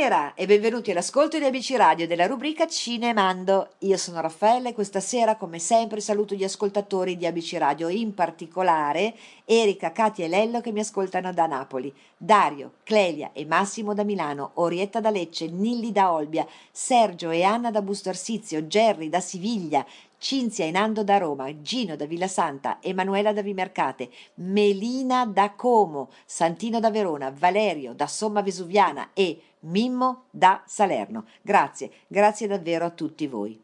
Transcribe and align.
Buonasera 0.00 0.32
e 0.34 0.46
benvenuti 0.46 0.90
all'ascolto 0.92 1.38
di 1.38 1.44
ABC 1.44 1.74
Radio 1.76 2.06
della 2.06 2.26
rubrica 2.26 2.66
Cinemando. 2.66 3.72
Io 3.80 3.98
sono 3.98 4.22
Raffaella 4.22 4.70
e 4.70 4.72
questa 4.72 4.98
sera, 4.98 5.36
come 5.36 5.58
sempre, 5.58 6.00
saluto 6.00 6.34
gli 6.34 6.42
ascoltatori 6.42 7.18
di 7.18 7.26
ABC 7.26 7.56
Radio, 7.58 7.90
in 7.90 8.14
particolare 8.14 9.14
Erika, 9.44 9.92
Katia 9.92 10.24
e 10.24 10.28
Lello 10.28 10.62
che 10.62 10.72
mi 10.72 10.80
ascoltano 10.80 11.34
da 11.34 11.44
Napoli, 11.44 11.92
Dario, 12.16 12.76
Clelia 12.82 13.32
e 13.34 13.44
Massimo 13.44 13.92
da 13.92 14.02
Milano, 14.02 14.52
Orietta 14.54 15.00
da 15.00 15.10
Lecce, 15.10 15.48
Nilli 15.48 15.92
da 15.92 16.10
Olbia, 16.10 16.46
Sergio 16.70 17.28
e 17.28 17.42
Anna 17.42 17.70
da 17.70 17.82
Busto 17.82 18.08
Arsizio, 18.08 18.66
Gerry 18.66 19.10
da 19.10 19.20
Siviglia, 19.20 19.84
Cinzia 20.16 20.64
e 20.64 20.70
Nando 20.70 21.04
da 21.04 21.18
Roma, 21.18 21.60
Gino 21.60 21.96
da 21.96 22.06
Villasanta, 22.06 22.78
Emanuela 22.80 23.34
da 23.34 23.42
Vimercate, 23.42 24.08
Melina 24.36 25.26
da 25.26 25.50
Como, 25.50 26.08
Santino 26.24 26.80
da 26.80 26.90
Verona, 26.90 27.30
Valerio 27.30 27.92
da 27.92 28.06
Somma 28.06 28.40
Vesuviana 28.40 29.10
e 29.12 29.40
Mimmo 29.60 30.24
da 30.30 30.62
Salerno. 30.66 31.26
Grazie, 31.42 31.90
grazie 32.06 32.46
davvero 32.46 32.84
a 32.84 32.90
tutti 32.90 33.26
voi. 33.26 33.60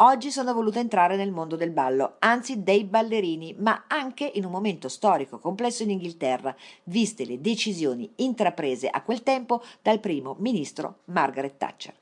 Oggi 0.00 0.30
sono 0.30 0.54
voluta 0.54 0.78
entrare 0.78 1.16
nel 1.16 1.32
mondo 1.32 1.56
del 1.56 1.70
ballo, 1.70 2.16
anzi 2.20 2.62
dei 2.62 2.84
ballerini, 2.84 3.56
ma 3.58 3.84
anche 3.88 4.30
in 4.34 4.44
un 4.44 4.52
momento 4.52 4.88
storico 4.88 5.38
complesso 5.38 5.82
in 5.82 5.90
Inghilterra, 5.90 6.54
viste 6.84 7.24
le 7.24 7.40
decisioni 7.40 8.08
intraprese 8.16 8.88
a 8.88 9.02
quel 9.02 9.24
tempo 9.24 9.60
dal 9.82 9.98
primo 9.98 10.36
ministro 10.38 10.98
Margaret 11.06 11.56
Thatcher. 11.56 11.94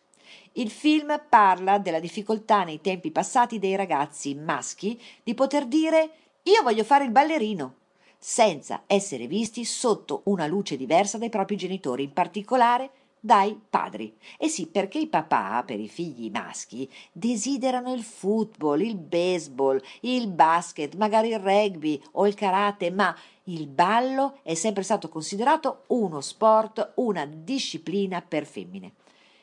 Il 0.53 0.71
film 0.71 1.23
parla 1.29 1.79
della 1.79 2.01
difficoltà 2.01 2.65
nei 2.65 2.83
tempi 2.83 3.11
passati 3.11 3.59
dei 3.59 3.77
ragazzi 3.77 4.35
maschi 4.35 5.01
di 5.23 5.33
poter 5.33 5.65
dire 5.67 6.11
io 6.43 6.63
voglio 6.63 6.85
fare 6.85 7.05
il 7.05 7.11
ballerino, 7.11 7.75
senza 8.19 8.83
essere 8.87 9.27
visti 9.27 9.65
sotto 9.65 10.21
una 10.25 10.47
luce 10.47 10.77
diversa 10.77 11.17
dai 11.17 11.31
propri 11.31 11.57
genitori, 11.57 12.05
in 12.05 12.13
particolare 12.13 12.91
dai 13.27 13.61
padri. 13.69 14.17
E 14.39 14.49
sì, 14.49 14.69
perché 14.69 14.99
i 14.99 15.09
papà, 15.09 15.65
per 15.67 15.81
i 15.81 15.89
figli 15.89 16.31
maschi, 16.31 16.91
desiderano 17.13 17.93
il 17.93 18.05
football, 18.05 18.81
il 18.81 18.97
baseball, 18.97 19.83
il 20.03 20.29
basket, 20.29 20.95
magari 20.95 21.31
il 21.31 21.41
rugby 21.41 22.01
o 22.13 22.27
il 22.27 22.35
karate, 22.35 22.91
ma 22.91 23.15
il 23.45 23.67
ballo 23.67 24.39
è 24.43 24.55
sempre 24.55 24.85
stato 24.85 25.09
considerato 25.09 25.83
uno 25.89 26.21
sport, 26.21 26.93
una 26.95 27.27
disciplina 27.27 28.23
per 28.23 28.47
femmine. 28.47 28.93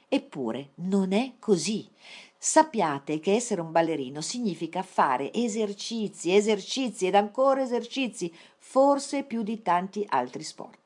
Eppure 0.07 0.69
non 0.75 1.11
è 1.11 1.33
così. 1.37 1.87
Sappiate 2.37 3.19
che 3.19 3.33
essere 3.33 3.61
un 3.61 3.71
ballerino 3.71 4.21
significa 4.21 4.81
fare 4.81 5.31
esercizi, 5.33 6.33
esercizi 6.33 7.07
ed 7.07 7.15
ancora 7.15 7.61
esercizi, 7.61 8.33
forse 8.57 9.23
più 9.23 9.43
di 9.43 9.61
tanti 9.61 10.05
altri 10.07 10.43
sport. 10.43 10.82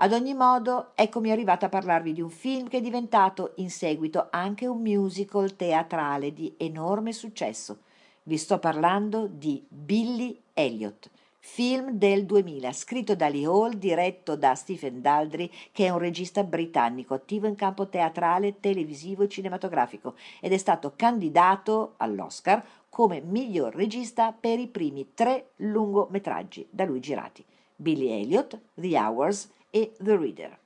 Ad 0.00 0.12
ogni 0.12 0.32
modo, 0.32 0.92
eccomi 0.94 1.32
arrivata 1.32 1.66
a 1.66 1.68
parlarvi 1.68 2.12
di 2.12 2.20
un 2.20 2.30
film 2.30 2.68
che 2.68 2.76
è 2.76 2.80
diventato 2.80 3.54
in 3.56 3.68
seguito 3.68 4.28
anche 4.30 4.64
un 4.64 4.80
musical 4.80 5.56
teatrale 5.56 6.32
di 6.32 6.54
enorme 6.56 7.12
successo. 7.12 7.78
Vi 8.22 8.36
sto 8.36 8.60
parlando 8.60 9.26
di 9.26 9.60
Billy 9.68 10.40
Elliot, 10.54 11.10
film 11.40 11.90
del 11.90 12.26
2000, 12.26 12.72
scritto 12.74 13.16
da 13.16 13.28
Lee 13.28 13.44
Hall, 13.44 13.72
diretto 13.72 14.36
da 14.36 14.54
Stephen 14.54 15.00
Daldry, 15.00 15.50
che 15.72 15.86
è 15.86 15.90
un 15.90 15.98
regista 15.98 16.44
britannico 16.44 17.14
attivo 17.14 17.48
in 17.48 17.56
campo 17.56 17.88
teatrale, 17.88 18.60
televisivo 18.60 19.24
e 19.24 19.28
cinematografico 19.28 20.14
ed 20.40 20.52
è 20.52 20.58
stato 20.58 20.92
candidato 20.94 21.94
all'Oscar 21.96 22.64
come 22.88 23.20
miglior 23.20 23.74
regista 23.74 24.30
per 24.30 24.60
i 24.60 24.68
primi 24.68 25.08
tre 25.14 25.50
lungometraggi 25.56 26.68
da 26.70 26.84
lui 26.84 27.00
girati: 27.00 27.44
Billy 27.74 28.10
Elliot, 28.10 28.60
The 28.74 28.96
Hours 28.96 29.56
e 29.70 29.92
The 29.98 30.16
Reader. 30.16 30.58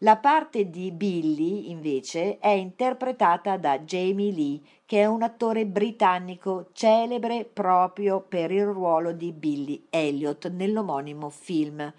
La 0.00 0.18
parte 0.18 0.68
di 0.68 0.92
Billy, 0.92 1.70
invece, 1.70 2.38
è 2.38 2.50
interpretata 2.50 3.56
da 3.56 3.78
Jamie 3.78 4.30
Lee, 4.30 4.60
che 4.84 5.00
è 5.00 5.06
un 5.06 5.22
attore 5.22 5.64
britannico 5.64 6.68
celebre 6.72 7.44
proprio 7.44 8.20
per 8.20 8.50
il 8.50 8.66
ruolo 8.66 9.12
di 9.12 9.32
Billy 9.32 9.86
Elliot 9.88 10.50
nell'omonimo 10.50 11.30
film. 11.30 11.92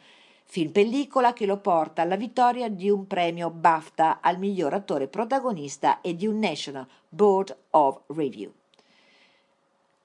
Film 0.43 0.71
pellicola 0.71 1.33
che 1.33 1.47
lo 1.47 1.57
porta 1.57 2.03
alla 2.03 2.15
vittoria 2.15 2.69
di 2.69 2.89
un 2.89 3.07
premio 3.07 3.49
BAFTA 3.49 4.19
al 4.21 4.37
miglior 4.37 4.73
attore 4.73 5.07
protagonista 5.07 5.99
e 6.01 6.15
di 6.15 6.27
un 6.27 6.37
National 6.37 6.87
Board 7.09 7.57
of 7.71 8.01
Review. 8.07 8.53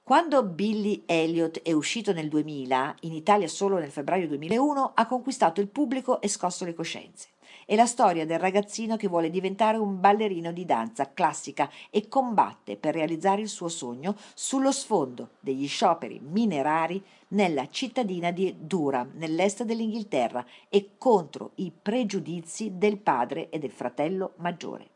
Quando 0.05 0.43
Billy 0.43 1.03
Elliot 1.05 1.61
è 1.61 1.71
uscito 1.71 2.11
nel 2.11 2.27
2000, 2.27 2.95
in 3.03 3.13
Italia 3.13 3.47
solo 3.47 3.77
nel 3.77 3.89
febbraio 3.89 4.27
2001, 4.27 4.91
ha 4.95 5.05
conquistato 5.05 5.61
il 5.61 5.69
pubblico 5.69 6.19
e 6.19 6.27
scosso 6.27 6.65
le 6.65 6.73
coscienze. 6.73 7.29
È 7.65 7.73
la 7.73 7.85
storia 7.85 8.25
del 8.25 8.37
ragazzino 8.37 8.97
che 8.97 9.07
vuole 9.07 9.29
diventare 9.29 9.77
un 9.77 10.01
ballerino 10.01 10.51
di 10.51 10.65
danza 10.65 11.13
classica 11.13 11.71
e 11.89 12.09
combatte 12.09 12.75
per 12.75 12.95
realizzare 12.95 13.39
il 13.39 13.47
suo 13.47 13.69
sogno 13.69 14.17
sullo 14.33 14.73
sfondo 14.73 15.29
degli 15.39 15.69
scioperi 15.69 16.19
minerari 16.21 17.01
nella 17.29 17.69
cittadina 17.69 18.31
di 18.31 18.53
Durham, 18.59 19.11
nell'est 19.13 19.63
dell'Inghilterra, 19.63 20.45
e 20.67 20.95
contro 20.97 21.51
i 21.55 21.71
pregiudizi 21.71 22.77
del 22.77 22.97
padre 22.97 23.49
e 23.49 23.57
del 23.57 23.71
fratello 23.71 24.33
maggiore. 24.39 24.92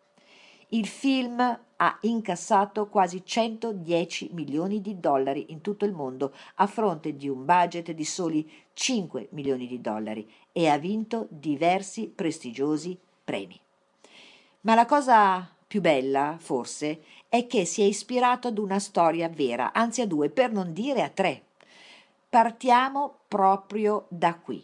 Il 0.72 0.86
film 0.86 1.40
ha 1.78 1.98
incassato 2.02 2.88
quasi 2.88 3.24
110 3.24 4.32
milioni 4.34 4.82
di 4.82 5.00
dollari 5.00 5.46
in 5.50 5.62
tutto 5.62 5.86
il 5.86 5.94
mondo 5.94 6.34
a 6.56 6.68
fronte 6.68 7.16
di 7.16 7.30
un 7.30 7.46
budget 7.46 7.92
di 7.92 8.04
soli 8.04 8.50
5 8.74 9.30
milioni 9.32 9.66
di 9.66 9.80
dollari 9.80 10.30
e 10.52 10.68
ha 10.68 10.78
vinto 10.78 11.28
diversi 11.30 12.08
prestigiosi 12.08 12.98
premi. 13.24 13.58
Ma 14.62 14.76
la 14.76 14.86
cosa 14.86 15.50
più 15.66 15.80
bella, 15.80 16.36
forse, 16.38 17.02
è 17.30 17.48
che 17.48 17.64
si 17.64 17.82
è 17.82 17.86
ispirato 17.86 18.50
ad 18.50 18.58
una 18.58 18.80
storia 18.80 19.30
vera, 19.30 19.72
anzi 19.72 20.02
a 20.02 20.08
due, 20.08 20.30
per 20.30 20.52
non 20.52 20.74
dire 20.74 21.02
a 21.02 21.10
tre. 21.10 21.44
Partiamo 22.30 23.20
proprio 23.30 24.06
da 24.10 24.36
qui. 24.36 24.62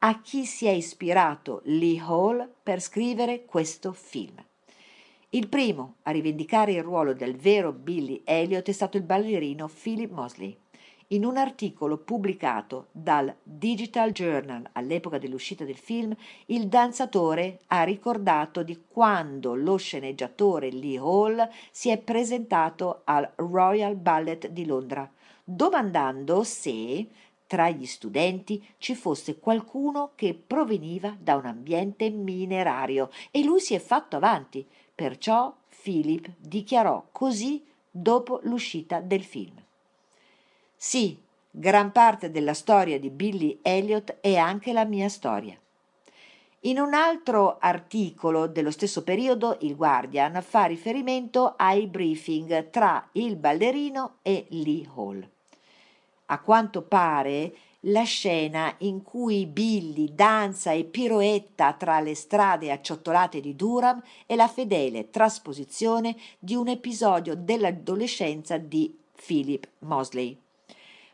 A 0.00 0.20
chi 0.20 0.44
si 0.44 0.66
è 0.66 0.70
ispirato 0.70 1.62
Lee 1.64 2.00
Hall 2.00 2.46
per 2.62 2.80
scrivere 2.80 3.46
questo 3.46 3.92
film? 3.92 4.44
Il 5.30 5.48
primo 5.48 5.96
a 6.04 6.10
rivendicare 6.10 6.72
il 6.72 6.82
ruolo 6.82 7.12
del 7.12 7.36
vero 7.36 7.70
Billy 7.70 8.22
Elliot 8.24 8.66
è 8.66 8.72
stato 8.72 8.96
il 8.96 9.02
ballerino 9.02 9.68
Philip 9.68 10.10
Mosley. 10.10 10.56
In 11.08 11.26
un 11.26 11.36
articolo 11.36 11.98
pubblicato 11.98 12.86
dal 12.92 13.34
Digital 13.42 14.12
Journal 14.12 14.66
all'epoca 14.72 15.18
dell'uscita 15.18 15.64
del 15.64 15.76
film, 15.76 16.16
il 16.46 16.68
danzatore 16.68 17.60
ha 17.66 17.82
ricordato 17.82 18.62
di 18.62 18.84
quando 18.88 19.54
lo 19.54 19.76
sceneggiatore 19.76 20.70
Lee 20.70 20.96
Hall 20.96 21.46
si 21.70 21.90
è 21.90 21.98
presentato 21.98 23.02
al 23.04 23.30
Royal 23.36 23.96
Ballet 23.96 24.48
di 24.48 24.64
Londra, 24.64 25.10
domandando 25.44 26.42
se 26.42 27.06
tra 27.46 27.68
gli 27.68 27.84
studenti 27.84 28.66
ci 28.78 28.94
fosse 28.94 29.38
qualcuno 29.38 30.12
che 30.14 30.34
proveniva 30.34 31.14
da 31.18 31.36
un 31.36 31.44
ambiente 31.44 32.08
minerario 32.08 33.10
e 33.30 33.44
lui 33.44 33.60
si 33.60 33.74
è 33.74 33.78
fatto 33.78 34.16
avanti 34.16 34.66
Perciò 34.98 35.54
Philip 35.80 36.28
dichiarò 36.38 37.06
così 37.12 37.64
dopo 37.88 38.40
l'uscita 38.42 38.98
del 38.98 39.22
film. 39.22 39.54
Sì, 40.74 41.16
gran 41.52 41.92
parte 41.92 42.32
della 42.32 42.52
storia 42.52 42.98
di 42.98 43.08
Billy 43.08 43.60
Elliot 43.62 44.16
è 44.20 44.34
anche 44.34 44.72
la 44.72 44.84
mia 44.84 45.08
storia. 45.08 45.56
In 46.62 46.80
un 46.80 46.94
altro 46.94 47.58
articolo 47.60 48.48
dello 48.48 48.72
stesso 48.72 49.04
periodo, 49.04 49.58
il 49.60 49.76
Guardian 49.76 50.42
fa 50.42 50.64
riferimento 50.64 51.54
ai 51.56 51.86
briefing 51.86 52.68
tra 52.70 53.08
il 53.12 53.36
ballerino 53.36 54.16
e 54.22 54.46
Lee 54.48 54.90
Hall. 54.96 55.24
A 56.26 56.40
quanto 56.40 56.82
pare 56.82 57.54
la 57.82 58.02
scena 58.02 58.74
in 58.78 59.02
cui 59.02 59.46
Billy 59.46 60.12
danza 60.12 60.72
e 60.72 60.84
piroetta 60.84 61.74
tra 61.74 62.00
le 62.00 62.14
strade 62.14 62.72
acciottolate 62.72 63.40
di 63.40 63.54
Durham 63.54 64.02
è 64.26 64.34
la 64.34 64.48
fedele 64.48 65.10
trasposizione 65.10 66.16
di 66.38 66.54
un 66.54 66.68
episodio 66.68 67.36
dell'adolescenza 67.36 68.56
di 68.56 68.96
Philip 69.14 69.68
Mosley. 69.80 70.36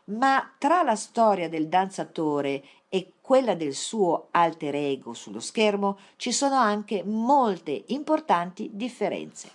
Ma 0.05 0.53
tra 0.57 0.81
la 0.83 0.95
storia 0.95 1.49
del 1.49 1.67
danzatore 1.67 2.63
e 2.89 3.13
quella 3.21 3.55
del 3.55 3.73
suo 3.73 4.27
alter 4.31 4.75
ego 4.75 5.13
sullo 5.13 5.39
schermo 5.39 5.97
ci 6.15 6.31
sono 6.31 6.55
anche 6.55 7.03
molte 7.03 7.83
importanti 7.87 8.69
differenze. 8.73 9.51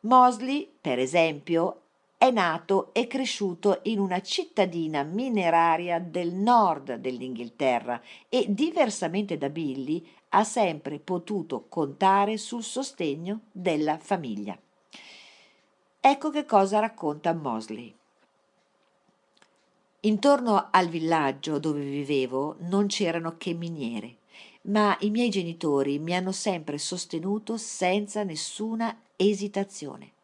Mosley, 0.00 0.70
per 0.80 1.00
esempio, 1.00 1.80
è 2.18 2.30
nato 2.30 2.94
e 2.94 3.06
cresciuto 3.06 3.80
in 3.84 3.98
una 3.98 4.22
cittadina 4.22 5.02
mineraria 5.02 5.98
del 6.00 6.32
nord 6.32 6.94
dell'Inghilterra 6.94 8.00
e, 8.28 8.46
diversamente 8.48 9.36
da 9.36 9.50
Billy, 9.50 10.04
ha 10.30 10.42
sempre 10.42 10.98
potuto 10.98 11.66
contare 11.68 12.38
sul 12.38 12.62
sostegno 12.62 13.40
della 13.52 13.98
famiglia. 13.98 14.58
Ecco 16.00 16.30
che 16.30 16.44
cosa 16.44 16.78
racconta 16.78 17.34
Mosley. 17.34 17.94
Intorno 20.00 20.68
al 20.70 20.88
villaggio 20.88 21.58
dove 21.58 21.80
vivevo 21.80 22.56
non 22.60 22.86
c'erano 22.86 23.36
che 23.36 23.52
miniere. 23.54 24.16
ma 24.66 24.96
i 25.00 25.10
miei 25.10 25.28
genitori 25.28 25.98
mi 25.98 26.14
hanno 26.14 26.32
sempre 26.32 26.78
sostenuto 26.78 27.56
senza 27.56 28.24
nessuna 28.24 29.02
esitazione. 29.16 30.15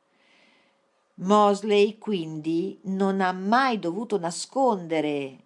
Mosley 1.17 1.99
quindi 1.99 2.79
non 2.85 3.21
ha 3.21 3.33
mai 3.33 3.79
dovuto 3.79 4.19
nascondere 4.19 5.39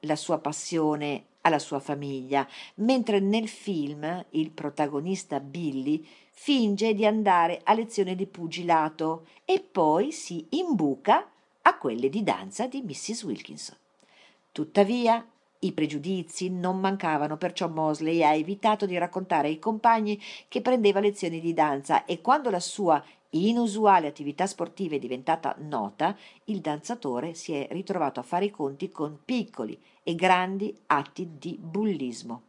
la 0.00 0.16
sua 0.16 0.38
passione 0.38 1.24
alla 1.42 1.58
sua 1.58 1.78
famiglia, 1.78 2.46
mentre 2.76 3.20
nel 3.20 3.48
film 3.48 4.24
il 4.30 4.50
protagonista 4.50 5.40
Billy 5.40 6.06
finge 6.30 6.94
di 6.94 7.04
andare 7.04 7.60
a 7.64 7.74
lezione 7.74 8.14
di 8.14 8.26
pugilato 8.26 9.26
e 9.44 9.60
poi 9.60 10.12
si 10.12 10.46
imbuca 10.50 11.28
a 11.62 11.76
quelle 11.76 12.08
di 12.08 12.22
danza 12.22 12.66
di 12.66 12.82
Mrs. 12.82 13.24
Wilkinson. 13.24 13.76
Tuttavia, 14.52 15.24
i 15.60 15.72
pregiudizi 15.72 16.48
non 16.48 16.80
mancavano, 16.80 17.36
perciò 17.36 17.68
Mosley 17.68 18.22
ha 18.22 18.34
evitato 18.34 18.86
di 18.86 18.96
raccontare 18.96 19.48
ai 19.48 19.58
compagni 19.58 20.20
che 20.48 20.62
prendeva 20.62 21.00
lezioni 21.00 21.40
di 21.40 21.52
danza 21.52 22.06
e 22.06 22.22
quando 22.22 22.48
la 22.48 22.60
sua 22.60 23.02
inusuale 23.30 24.06
attività 24.06 24.46
sportiva 24.46 24.96
è 24.96 24.98
diventata 24.98 25.54
nota, 25.58 26.16
il 26.44 26.60
danzatore 26.60 27.34
si 27.34 27.52
è 27.52 27.68
ritrovato 27.70 28.20
a 28.20 28.24
fare 28.24 28.46
i 28.46 28.50
conti 28.50 28.90
con 28.90 29.20
piccoli 29.24 29.78
e 30.02 30.14
grandi 30.14 30.76
atti 30.86 31.36
di 31.38 31.56
bullismo. 31.60 32.42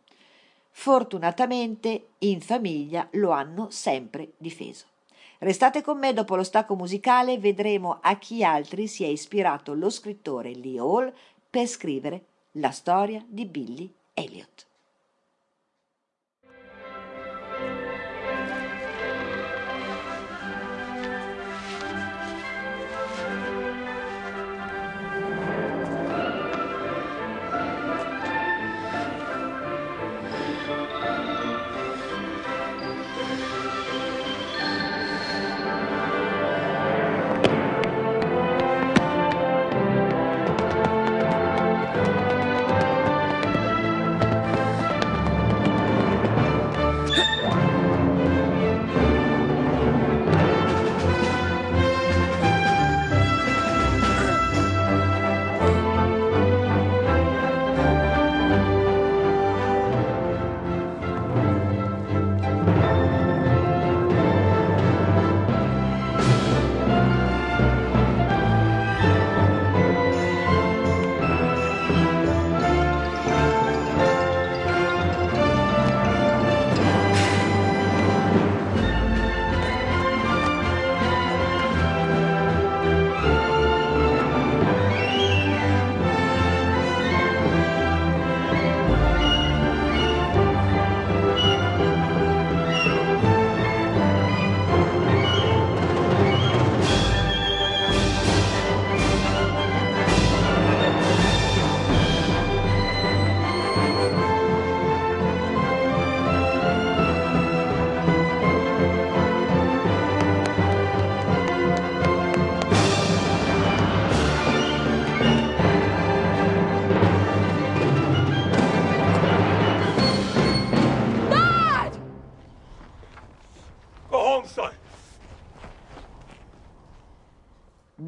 Fortunatamente 0.72 2.08
in 2.20 2.42
famiglia 2.42 3.08
lo 3.12 3.32
hanno 3.32 3.70
sempre 3.70 4.32
difeso. 4.38 4.86
Restate 5.40 5.82
con 5.82 5.98
me 5.98 6.14
dopo 6.14 6.36
lo 6.36 6.44
stacco 6.44 6.76
musicale 6.76 7.40
vedremo 7.40 7.98
a 8.02 8.18
chi 8.18 8.44
altri 8.44 8.88
si 8.88 9.04
è 9.04 9.08
ispirato 9.08 9.74
lo 9.74 9.90
scrittore 9.90 10.54
Lee 10.54 10.80
Hall 10.80 11.12
per 11.50 11.68
scrivere 11.68 12.26
la 12.54 12.72
storia 12.72 13.24
di 13.28 13.46
Billy 13.46 13.92
Elliot. 14.14 14.71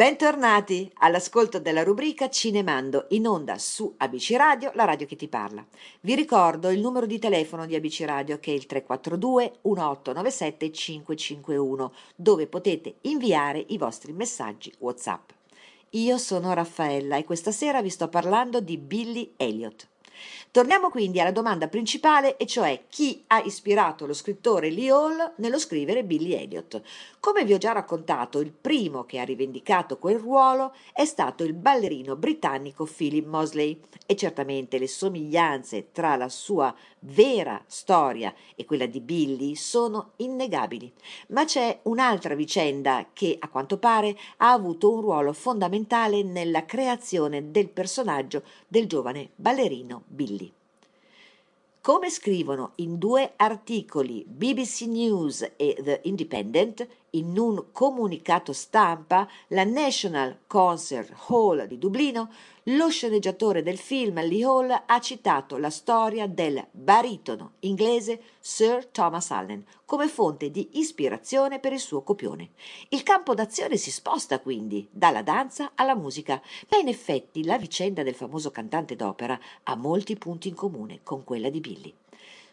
Bentornati 0.04 0.92
all'ascolto 0.96 1.60
della 1.60 1.82
rubrica 1.82 2.30
Cinemando 2.30 3.06
in 3.12 3.26
onda 3.26 3.58
su 3.58 3.94
ABC 3.96 4.32
Radio, 4.36 4.70
la 4.74 4.84
radio 4.84 5.08
che 5.08 5.16
ti 5.16 5.30
parla. 5.30 5.66
Vi 6.02 6.14
ricordo 6.14 6.70
il 6.70 6.82
numero 6.82 7.06
di 7.06 7.20
telefono 7.20 7.66
di 7.66 7.74
ABC 7.74 8.02
Radio 8.02 8.38
che 8.38 8.52
è 8.52 8.54
il 8.54 8.66
342 8.66 9.60
1897 9.62 10.72
551, 10.74 11.94
dove 12.18 12.48
potete 12.48 12.96
inviare 13.04 13.64
i 13.70 13.78
vostri 13.78 14.12
messaggi 14.12 14.74
WhatsApp. 14.80 15.30
Io 15.92 16.18
sono 16.18 16.52
Raffaella 16.52 17.16
e 17.16 17.24
questa 17.24 17.54
sera 17.54 17.82
vi 17.82 17.90
sto 17.90 18.10
parlando 18.10 18.60
di 18.60 18.78
Billy 18.78 19.36
Elliot. 19.38 19.88
Torniamo 20.52 20.90
quindi 20.90 21.20
alla 21.20 21.32
domanda 21.32 21.68
principale, 21.68 22.38
e 22.38 22.46
cioè 22.46 22.84
chi 22.88 23.24
ha 23.28 23.42
ispirato 23.42 24.06
lo 24.06 24.14
scrittore 24.14 24.70
Lee 24.70 24.92
Hall 24.92 25.34
nello 25.38 25.58
scrivere 25.58 26.04
Billy 26.04 26.34
Elliot. 26.34 26.82
Come 27.20 27.44
vi 27.44 27.54
ho 27.54 27.58
già 27.58 27.72
raccontato, 27.72 28.40
il 28.40 28.52
primo 28.52 29.04
che 29.06 29.20
ha 29.20 29.24
rivendicato 29.24 29.98
quel 29.98 30.20
ruolo 30.20 30.74
è 30.94 31.06
stato 31.06 31.44
il 31.44 31.54
ballerino 31.54 32.16
britannico 32.16 32.86
Philip 32.86 33.26
Mosley 33.26 33.80
e 34.06 34.16
certamente 34.16 34.78
le 34.78 34.88
somiglianze 34.88 35.92
tra 35.92 36.16
la 36.16 36.30
sua 36.30 36.76
vera 37.00 37.62
storia 37.66 38.34
e 38.56 38.66
quella 38.66 38.86
di 38.86 39.00
Billy 39.00 39.56
sono 39.56 40.12
innegabili. 40.18 40.92
Ma 41.30 41.46
c'è 41.46 41.80
un'altra 41.84 42.36
vicenda 42.36 43.08
che, 43.12 43.38
a 43.40 43.50
quanto 43.50 43.78
pare, 43.78 44.18
ha 44.38 44.52
avuto 44.52 44.92
un 44.92 45.02
ruolo 45.02 45.34
fondamentale 45.34 46.24
nella 46.24 46.66
creazione 46.66 47.52
del 47.52 47.70
personaggio 47.70 48.44
del 48.68 48.88
giovane 48.88 49.32
ballerino 49.36 50.03
Billy. 50.08 50.52
Come 51.82 52.10
scrivono 52.10 52.72
in 52.76 52.98
due 52.98 53.34
articoli 53.36 54.24
BBC 54.26 54.82
News 54.88 55.52
e 55.58 55.76
The 55.82 56.00
Independent, 56.04 56.88
in 57.16 57.38
un 57.38 57.66
comunicato 57.72 58.54
stampa, 58.54 59.28
la 59.48 59.64
National 59.64 60.40
Concert 60.48 61.14
Hall 61.28 61.66
di 61.66 61.78
Dublino, 61.78 62.30
lo 62.68 62.90
sceneggiatore 62.90 63.62
del 63.62 63.78
film 63.78 64.26
Lee 64.26 64.44
Hall 64.46 64.84
ha 64.86 65.00
citato 65.00 65.58
la 65.58 65.70
storia 65.70 66.28
del 66.28 66.66
baritono 66.72 67.54
inglese 67.60 68.22
Sir 68.40 68.86
Thomas 68.86 69.32
Allen 69.32 69.66
come 69.86 70.08
fonte 70.08 70.50
di 70.50 70.70
ispirazione 70.74 71.60
per 71.60 71.74
il 71.74 71.80
suo 71.80 72.02
copione. 72.04 72.52
Il 72.90 73.04
campo 73.04 73.36
d'azione 73.36 73.78
si 73.78 73.92
sposta 73.92 74.40
quindi 74.40 74.88
dalla 74.90 75.22
danza 75.22 75.72
alla 75.76 75.96
musica, 75.96 76.42
ma 76.70 76.78
in 76.78 76.88
effetti 76.88 77.44
la 77.44 77.58
vicenda 77.58 78.02
del 78.02 78.16
famoso 78.16 78.50
cantante 78.50 78.96
d'opera 78.96 79.40
ha 79.64 79.76
molti 79.76 80.16
punti 80.16 80.48
in 80.48 80.56
comune 80.56 81.02
con 81.04 81.24
quella 81.24 81.50
di 81.50 81.60
Billy. 81.60 81.94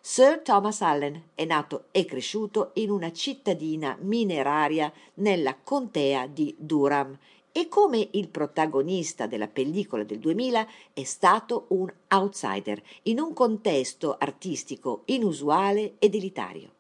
Sir 0.02 0.40
Thomas 0.40 0.80
Allen 0.80 1.24
è 1.34 1.44
nato 1.44 1.84
e 1.90 2.06
cresciuto 2.06 2.70
in 2.74 2.88
una 2.90 3.12
cittadina 3.12 3.98
mineraria 4.00 4.90
nella 5.14 5.54
contea 5.62 6.26
di 6.26 6.54
Durham 6.58 7.18
e 7.52 7.68
come 7.68 8.08
il 8.12 8.28
protagonista 8.28 9.26
della 9.26 9.46
pellicola 9.46 10.02
del 10.02 10.18
2000 10.18 10.66
è 10.94 11.04
stato 11.04 11.66
un 11.68 11.92
outsider 12.08 12.82
in 13.02 13.20
un 13.20 13.34
contesto 13.34 14.16
artistico 14.18 15.02
inusuale 15.06 15.96
ed 15.98 16.14
elitario. 16.14 16.70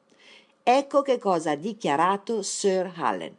Ecco 0.62 1.02
che 1.02 1.18
cosa 1.18 1.50
ha 1.50 1.56
dichiarato 1.56 2.40
Sir 2.40 2.90
Allen. 2.96 3.34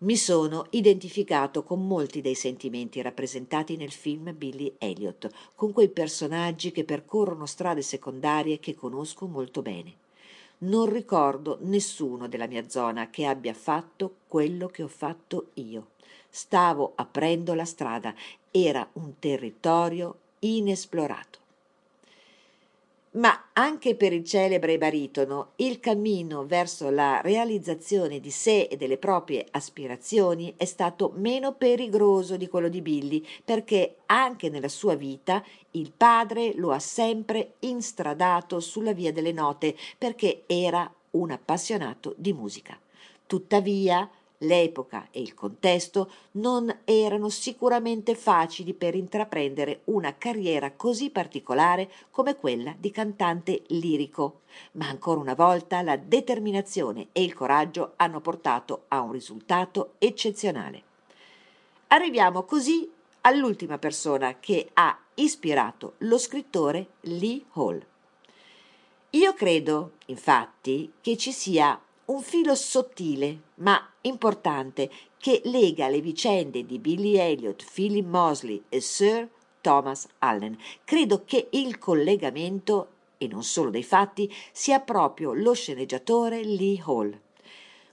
Mi 0.00 0.18
sono 0.18 0.66
identificato 0.70 1.62
con 1.62 1.86
molti 1.86 2.20
dei 2.20 2.34
sentimenti 2.34 3.00
rappresentati 3.00 3.78
nel 3.78 3.92
film 3.92 4.36
Billy 4.36 4.74
Elliot, 4.76 5.30
con 5.54 5.72
quei 5.72 5.88
personaggi 5.88 6.70
che 6.70 6.84
percorrono 6.84 7.46
strade 7.46 7.80
secondarie 7.80 8.60
che 8.60 8.74
conosco 8.74 9.26
molto 9.26 9.62
bene. 9.62 9.94
Non 10.58 10.92
ricordo 10.92 11.56
nessuno 11.62 12.28
della 12.28 12.46
mia 12.46 12.68
zona 12.68 13.08
che 13.08 13.24
abbia 13.24 13.54
fatto 13.54 14.16
quello 14.28 14.66
che 14.66 14.82
ho 14.82 14.88
fatto 14.88 15.52
io. 15.54 15.92
Stavo 16.28 16.92
aprendo 16.96 17.54
la 17.54 17.64
strada, 17.64 18.14
era 18.50 18.86
un 18.94 19.18
territorio 19.18 20.18
inesplorato 20.40 21.45
ma 23.16 23.48
anche 23.52 23.94
per 23.94 24.12
il 24.12 24.24
celebre 24.24 24.78
baritono 24.78 25.52
il 25.56 25.80
cammino 25.80 26.44
verso 26.44 26.90
la 26.90 27.20
realizzazione 27.22 28.20
di 28.20 28.30
sé 28.30 28.62
e 28.62 28.76
delle 28.76 28.98
proprie 28.98 29.46
aspirazioni 29.50 30.54
è 30.56 30.64
stato 30.64 31.12
meno 31.16 31.54
perigroso 31.54 32.36
di 32.36 32.48
quello 32.48 32.68
di 32.68 32.82
Billy, 32.82 33.24
perché 33.44 33.96
anche 34.06 34.50
nella 34.50 34.68
sua 34.68 34.94
vita 34.94 35.42
il 35.72 35.92
padre 35.96 36.52
lo 36.56 36.72
ha 36.72 36.78
sempre 36.78 37.54
instradato 37.60 38.60
sulla 38.60 38.92
via 38.92 39.12
delle 39.12 39.32
note, 39.32 39.74
perché 39.96 40.42
era 40.46 40.90
un 41.12 41.30
appassionato 41.30 42.14
di 42.18 42.32
musica. 42.32 42.78
Tuttavia, 43.26 44.08
L'epoca 44.40 45.08
e 45.10 45.20
il 45.20 45.32
contesto 45.32 46.10
non 46.32 46.80
erano 46.84 47.30
sicuramente 47.30 48.14
facili 48.14 48.74
per 48.74 48.94
intraprendere 48.94 49.80
una 49.84 50.16
carriera 50.18 50.72
così 50.72 51.10
particolare 51.10 51.90
come 52.10 52.36
quella 52.36 52.74
di 52.78 52.90
cantante 52.90 53.62
lirico, 53.68 54.40
ma 54.72 54.88
ancora 54.88 55.20
una 55.20 55.34
volta 55.34 55.80
la 55.80 55.96
determinazione 55.96 57.08
e 57.12 57.22
il 57.22 57.32
coraggio 57.32 57.94
hanno 57.96 58.20
portato 58.20 58.84
a 58.88 59.00
un 59.00 59.12
risultato 59.12 59.94
eccezionale. 59.98 60.82
Arriviamo 61.88 62.42
così 62.42 62.90
all'ultima 63.22 63.78
persona 63.78 64.38
che 64.38 64.68
ha 64.74 64.98
ispirato 65.14 65.94
lo 65.98 66.18
scrittore 66.18 66.88
Lee 67.02 67.42
Hall. 67.52 67.84
Io 69.10 69.32
credo, 69.32 69.92
infatti, 70.06 70.92
che 71.00 71.16
ci 71.16 71.32
sia 71.32 71.80
un 72.06 72.22
filo 72.22 72.54
sottile 72.54 73.38
ma 73.56 73.80
importante 74.02 74.90
che 75.18 75.40
lega 75.44 75.88
le 75.88 76.00
vicende 76.00 76.64
di 76.64 76.78
Billy 76.78 77.16
Elliot, 77.16 77.64
Philip 77.72 78.06
Mosley 78.06 78.62
e 78.68 78.80
Sir 78.80 79.28
Thomas 79.60 80.06
Allen. 80.18 80.56
Credo 80.84 81.24
che 81.24 81.48
il 81.50 81.78
collegamento, 81.78 82.88
e 83.18 83.26
non 83.26 83.42
solo 83.42 83.70
dei 83.70 83.82
fatti, 83.82 84.32
sia 84.52 84.78
proprio 84.78 85.32
lo 85.32 85.52
sceneggiatore 85.52 86.44
Lee 86.44 86.80
Hall. 86.84 87.18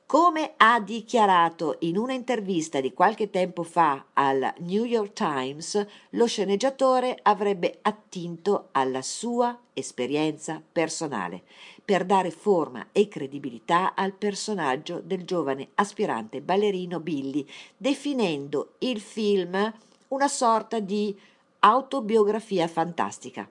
Come 0.05 0.53
ha 0.57 0.79
dichiarato 0.79 1.77
in 1.79 1.97
un'intervista 1.97 2.79
di 2.79 2.93
qualche 2.93 3.31
tempo 3.31 3.63
fa 3.63 4.05
al 4.13 4.53
New 4.59 4.83
York 4.83 5.13
Times, 5.13 5.83
lo 6.11 6.27
sceneggiatore 6.27 7.17
avrebbe 7.23 7.79
attinto 7.81 8.67
alla 8.73 9.01
sua 9.01 9.59
esperienza 9.73 10.61
personale 10.71 11.43
per 11.83 12.05
dare 12.05 12.31
forma 12.31 12.87
e 12.91 13.07
credibilità 13.07 13.93
al 13.95 14.13
personaggio 14.13 15.01
del 15.03 15.25
giovane 15.25 15.69
aspirante 15.75 16.41
ballerino 16.41 16.99
Billy, 16.99 17.45
definendo 17.75 18.75
il 18.79 18.99
film 18.99 19.73
una 20.09 20.27
sorta 20.27 20.79
di 20.79 21.17
autobiografia 21.59 22.67
fantastica. 22.67 23.49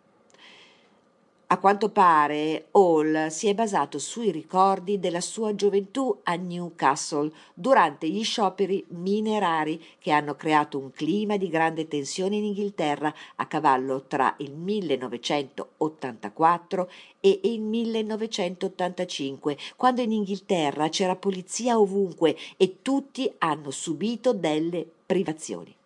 A 1.52 1.58
quanto 1.58 1.90
pare, 1.90 2.68
Hall 2.70 3.26
si 3.26 3.46
è 3.46 3.54
basato 3.54 3.98
sui 3.98 4.30
ricordi 4.30 4.98
della 4.98 5.20
sua 5.20 5.54
gioventù 5.54 6.20
a 6.22 6.34
Newcastle 6.34 7.30
durante 7.52 8.08
gli 8.08 8.24
scioperi 8.24 8.82
minerari 8.88 9.78
che 9.98 10.12
hanno 10.12 10.34
creato 10.34 10.78
un 10.78 10.92
clima 10.92 11.36
di 11.36 11.50
grande 11.50 11.86
tensione 11.88 12.36
in 12.36 12.44
Inghilterra 12.44 13.12
a 13.36 13.44
cavallo 13.44 14.04
tra 14.08 14.34
il 14.38 14.54
1984 14.54 16.90
e 17.20 17.40
il 17.42 17.60
1985, 17.60 19.58
quando 19.76 20.00
in 20.00 20.12
Inghilterra 20.12 20.88
c'era 20.88 21.16
polizia 21.16 21.78
ovunque 21.78 22.34
e 22.56 22.78
tutti 22.80 23.30
hanno 23.36 23.70
subito 23.70 24.32
delle 24.32 24.86
privazioni. 25.04 25.76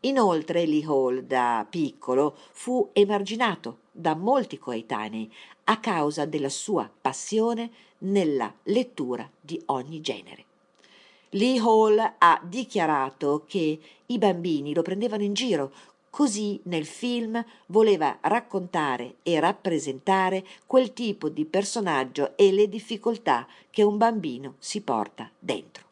Inoltre 0.00 0.64
Lee 0.64 0.86
Hall 0.86 1.20
da 1.20 1.66
piccolo 1.68 2.34
fu 2.52 2.88
emarginato 2.94 3.82
da 3.96 4.16
molti 4.16 4.58
coetanei 4.58 5.32
a 5.64 5.78
causa 5.78 6.24
della 6.24 6.48
sua 6.48 6.90
passione 7.00 7.70
nella 7.98 8.52
lettura 8.64 9.28
di 9.40 9.60
ogni 9.66 10.00
genere. 10.00 10.44
Lee 11.30 11.60
Hall 11.60 12.14
ha 12.18 12.40
dichiarato 12.44 13.44
che 13.46 13.78
i 14.06 14.18
bambini 14.18 14.74
lo 14.74 14.82
prendevano 14.82 15.22
in 15.22 15.34
giro, 15.34 15.72
così 16.10 16.60
nel 16.64 16.86
film 16.86 17.44
voleva 17.66 18.18
raccontare 18.20 19.16
e 19.22 19.40
rappresentare 19.40 20.44
quel 20.66 20.92
tipo 20.92 21.28
di 21.28 21.44
personaggio 21.44 22.36
e 22.36 22.52
le 22.52 22.68
difficoltà 22.68 23.46
che 23.70 23.82
un 23.82 23.96
bambino 23.96 24.54
si 24.58 24.80
porta 24.80 25.30
dentro. 25.38 25.82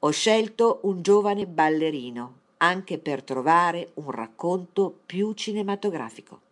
Ho 0.00 0.10
scelto 0.10 0.80
un 0.82 1.02
giovane 1.02 1.46
ballerino 1.46 2.34
anche 2.58 2.98
per 2.98 3.22
trovare 3.22 3.90
un 3.94 4.10
racconto 4.10 4.96
più 5.06 5.32
cinematografico. 5.32 6.46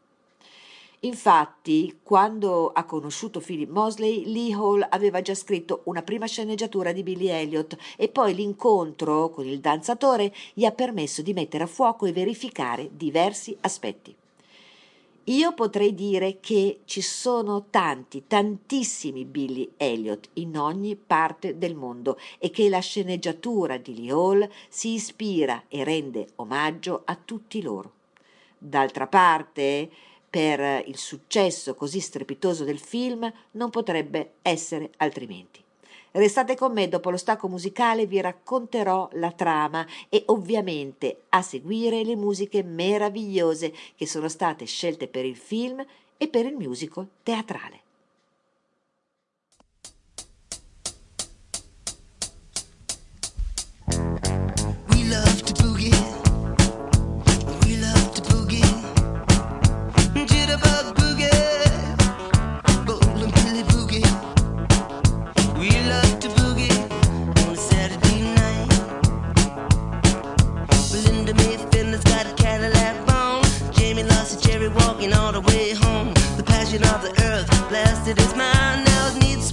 Infatti, 1.07 2.01
quando 2.03 2.73
ha 2.73 2.85
conosciuto 2.85 3.39
Philip 3.39 3.71
Mosley, 3.71 4.25
Lee 4.25 4.53
Hall 4.53 4.85
aveva 4.91 5.23
già 5.23 5.37
scritto 5.37 5.83
una 5.85 6.03
prima 6.03 6.27
sceneggiatura 6.27 6.91
di 6.91 7.05
Billy 7.05 7.29
Elliot 7.29 7.77
e 7.97 8.09
poi 8.09 8.35
l'incontro 8.35 9.31
con 9.31 9.47
il 9.47 9.61
danzatore 9.61 10.35
gli 10.53 10.65
ha 10.65 10.73
permesso 10.73 11.23
di 11.23 11.33
mettere 11.33 11.63
a 11.63 11.69
fuoco 11.69 12.07
e 12.07 12.13
verificare 12.13 12.91
diversi 12.93 13.57
aspetti. 13.61 14.13
Io 15.29 15.55
potrei 15.55 15.95
dire 15.95 16.39
che 16.41 16.81
ci 16.85 17.01
sono 17.01 17.67
tanti, 17.71 18.25
tantissimi 18.27 19.25
Billy 19.25 19.75
Elliot 19.77 20.31
in 20.35 20.59
ogni 20.59 20.97
parte 20.97 21.57
del 21.57 21.77
mondo 21.77 22.19
e 22.39 22.51
che 22.51 22.69
la 22.69 22.81
sceneggiatura 22.81 23.77
di 23.77 23.95
Lee 23.95 24.11
Hall 24.11 24.49
si 24.69 24.95
ispira 24.95 25.65
e 25.69 25.85
rende 25.85 26.27
omaggio 26.37 27.03
a 27.05 27.17
tutti 27.17 27.63
loro. 27.63 27.93
D'altra 28.59 29.07
parte, 29.07 29.91
per 30.29 30.85
il 30.87 30.97
successo 30.97 31.75
così 31.75 32.01
strepitoso 32.01 32.65
del 32.65 32.79
film 32.79 33.33
non 33.53 33.71
potrebbe 33.71 34.33
essere 34.43 34.91
altrimenti. 34.99 35.63
Restate 36.13 36.57
con 36.57 36.73
me, 36.73 36.89
dopo 36.89 37.11
lo 37.11 37.19
stacco 37.19 37.47
musicale 37.47 38.07
vi 38.07 38.21
racconterò 38.23 39.11
la 39.13 39.33
trama 39.33 39.87
e 40.09 40.23
ovviamente 40.27 41.25
a 41.29 41.43
seguire 41.43 42.03
le 42.05 42.17
musiche 42.17 42.63
meravigliose 42.63 43.73
che 43.95 44.07
sono 44.07 44.29
state 44.29 44.65
scelte 44.65 45.09
per 45.09 45.27
il 45.27 45.37
film 45.37 45.85
e 46.17 46.29
per 46.29 46.47
il 46.47 46.57
musical 46.57 47.07
teatrale. 47.23 47.86
walking 74.97 75.13
all 75.13 75.33
the 75.33 75.41
way 75.41 75.75
home. 75.75 76.15
The 76.37 76.43
passion 76.43 76.83
of 76.85 77.03
the 77.03 77.13
earth, 77.25 77.49
blessed 77.69 78.19
is 78.19 78.35
mine. 78.35 78.85
Now 78.85 79.09
it 79.09 79.23
needs 79.23 79.46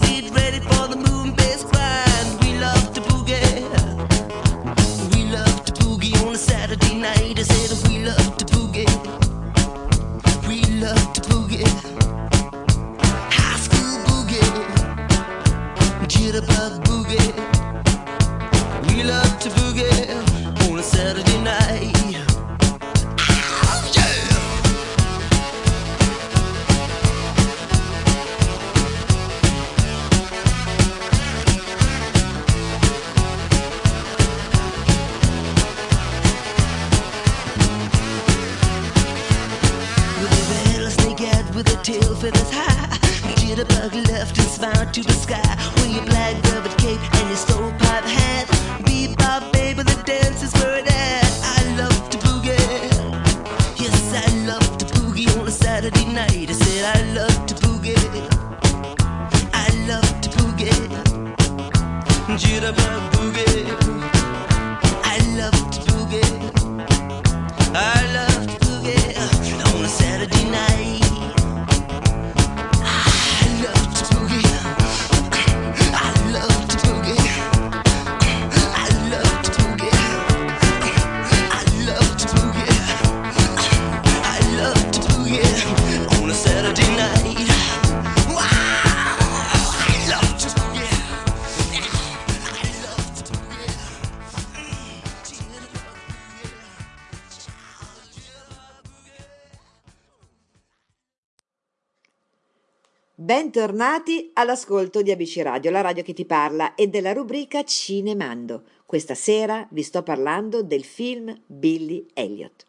Bentornati 103.36 104.30
all'ascolto 104.34 105.02
di 105.02 105.10
ABC 105.10 105.40
Radio, 105.42 105.72
la 105.72 105.82
radio 105.82 106.04
che 106.04 106.14
ti 106.14 106.24
parla 106.24 106.76
e 106.76 106.86
della 106.86 107.14
rubrica 107.14 107.64
Cinemando. 107.64 108.62
Questa 108.86 109.16
sera 109.16 109.68
vi 109.72 109.82
sto 109.82 110.04
parlando 110.04 110.62
del 110.62 110.84
film 110.84 111.36
Billy 111.48 112.06
Elliot. 112.14 112.64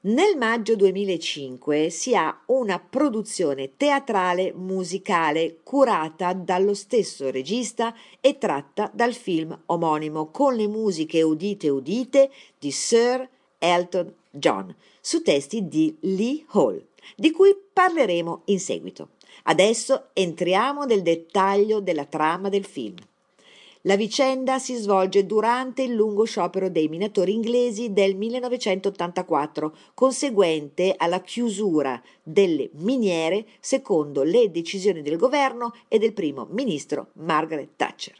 Nel 0.00 0.38
maggio 0.38 0.76
2005 0.76 1.90
si 1.90 2.16
ha 2.16 2.40
una 2.46 2.78
produzione 2.78 3.76
teatrale 3.76 4.54
musicale 4.54 5.58
curata 5.62 6.32
dallo 6.32 6.72
stesso 6.72 7.30
regista 7.30 7.94
e 8.22 8.38
tratta 8.38 8.90
dal 8.94 9.12
film 9.12 9.54
omonimo 9.66 10.30
con 10.30 10.54
le 10.54 10.68
musiche 10.68 11.20
udite 11.20 11.68
udite 11.68 12.30
di 12.58 12.70
Sir 12.70 13.28
Elton 13.58 14.10
John 14.30 14.74
su 15.02 15.20
testi 15.20 15.68
di 15.68 15.94
Lee 16.00 16.46
Hall, 16.52 16.82
di 17.14 17.30
cui 17.30 17.54
parleremo 17.74 18.40
in 18.46 18.58
seguito. 18.58 19.10
Adesso 19.44 20.08
entriamo 20.12 20.84
nel 20.84 21.02
dettaglio 21.02 21.80
della 21.80 22.04
trama 22.04 22.48
del 22.48 22.64
film. 22.64 22.96
La 23.86 23.94
vicenda 23.94 24.58
si 24.58 24.74
svolge 24.74 25.26
durante 25.26 25.82
il 25.82 25.92
lungo 25.92 26.24
sciopero 26.24 26.68
dei 26.68 26.88
minatori 26.88 27.32
inglesi 27.32 27.92
del 27.92 28.16
1984, 28.16 29.76
conseguente 29.94 30.92
alla 30.96 31.20
chiusura 31.20 32.02
delle 32.20 32.68
miniere 32.72 33.46
secondo 33.60 34.24
le 34.24 34.50
decisioni 34.50 35.02
del 35.02 35.16
governo 35.16 35.72
e 35.86 35.98
del 35.98 36.14
primo 36.14 36.48
ministro 36.50 37.10
Margaret 37.12 37.70
Thatcher. 37.76 38.16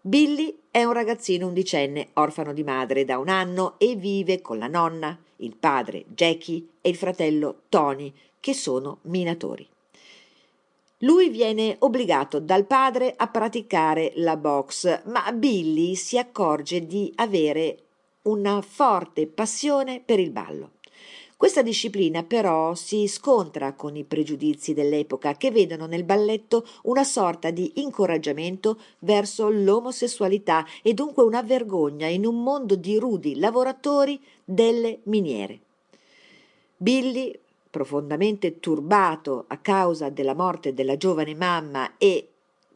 Billy 0.00 0.56
è 0.70 0.84
un 0.84 0.92
ragazzino 0.92 1.48
undicenne, 1.48 2.10
orfano 2.12 2.52
di 2.52 2.62
madre 2.62 3.04
da 3.04 3.18
un 3.18 3.28
anno 3.28 3.74
e 3.78 3.96
vive 3.96 4.40
con 4.40 4.56
la 4.56 4.68
nonna, 4.68 5.18
il 5.38 5.56
padre 5.56 6.04
Jackie 6.14 6.64
e 6.80 6.90
il 6.90 6.96
fratello 6.96 7.62
Tony, 7.68 8.12
che 8.38 8.54
sono 8.54 8.98
minatori. 9.02 9.66
Lui 11.00 11.28
viene 11.28 11.76
obbligato 11.80 12.40
dal 12.40 12.64
padre 12.64 13.12
a 13.14 13.28
praticare 13.28 14.12
la 14.16 14.38
box, 14.38 15.02
ma 15.04 15.30
Billy 15.32 15.94
si 15.94 16.16
accorge 16.16 16.86
di 16.86 17.12
avere 17.16 17.76
una 18.22 18.62
forte 18.62 19.26
passione 19.26 20.00
per 20.00 20.18
il 20.18 20.30
ballo. 20.30 20.70
Questa 21.36 21.60
disciplina 21.60 22.22
però 22.22 22.74
si 22.74 23.08
scontra 23.08 23.74
con 23.74 23.94
i 23.94 24.04
pregiudizi 24.04 24.72
dell'epoca 24.72 25.36
che 25.36 25.50
vedono 25.50 25.84
nel 25.84 26.02
balletto 26.02 26.66
una 26.84 27.04
sorta 27.04 27.50
di 27.50 27.72
incoraggiamento 27.74 28.80
verso 29.00 29.50
l'omosessualità 29.50 30.64
e 30.82 30.94
dunque 30.94 31.22
una 31.24 31.42
vergogna 31.42 32.06
in 32.06 32.24
un 32.24 32.42
mondo 32.42 32.74
di 32.74 32.98
rudi 32.98 33.38
lavoratori 33.38 34.18
delle 34.42 35.00
miniere. 35.02 35.60
Billy 36.78 37.38
profondamente 37.76 38.58
turbato 38.58 39.44
a 39.48 39.58
causa 39.58 40.08
della 40.08 40.34
morte 40.34 40.72
della 40.72 40.96
giovane 40.96 41.34
mamma 41.34 41.98
e 41.98 42.30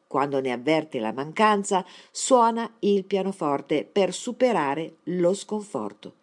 quando 0.06 0.42
ne 0.42 0.52
avverte 0.52 0.98
la 0.98 1.10
mancanza, 1.10 1.86
suona 2.10 2.70
il 2.80 3.06
pianoforte 3.06 3.88
per 3.90 4.12
superare 4.12 4.96
lo 5.04 5.32
sconforto. 5.32 6.16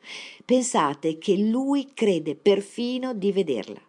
Pensate 0.46 1.18
che 1.18 1.38
lui 1.38 1.92
crede 1.96 2.36
perfino 2.36 3.16
di 3.16 3.32
vederla. 3.32 3.82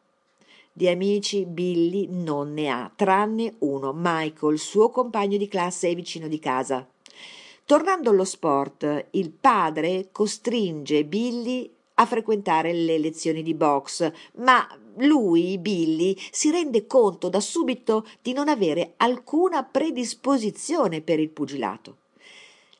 Di 0.72 0.88
amici 0.88 1.44
Billy 1.44 2.06
non 2.08 2.54
ne 2.54 2.70
ha, 2.70 2.90
tranne 2.96 3.56
uno, 3.58 3.92
Michael, 3.94 4.58
suo 4.58 4.88
compagno 4.88 5.36
di 5.36 5.48
classe 5.48 5.88
e 5.88 5.94
vicino 5.94 6.28
di 6.28 6.38
casa. 6.38 6.88
Tornando 7.66 8.08
allo 8.08 8.24
sport, 8.24 9.08
il 9.10 9.32
padre 9.32 10.08
costringe 10.10 11.04
Billy 11.04 11.70
a 12.00 12.06
frequentare 12.06 12.72
le 12.72 12.98
lezioni 12.98 13.42
di 13.42 13.54
box, 13.54 14.10
ma 14.36 14.66
lui, 14.98 15.58
Billy, 15.58 16.16
si 16.30 16.50
rende 16.50 16.86
conto 16.86 17.28
da 17.28 17.40
subito 17.40 18.06
di 18.22 18.32
non 18.32 18.48
avere 18.48 18.94
alcuna 18.96 19.62
predisposizione 19.64 21.00
per 21.00 21.20
il 21.20 21.30
pugilato. 21.30 21.96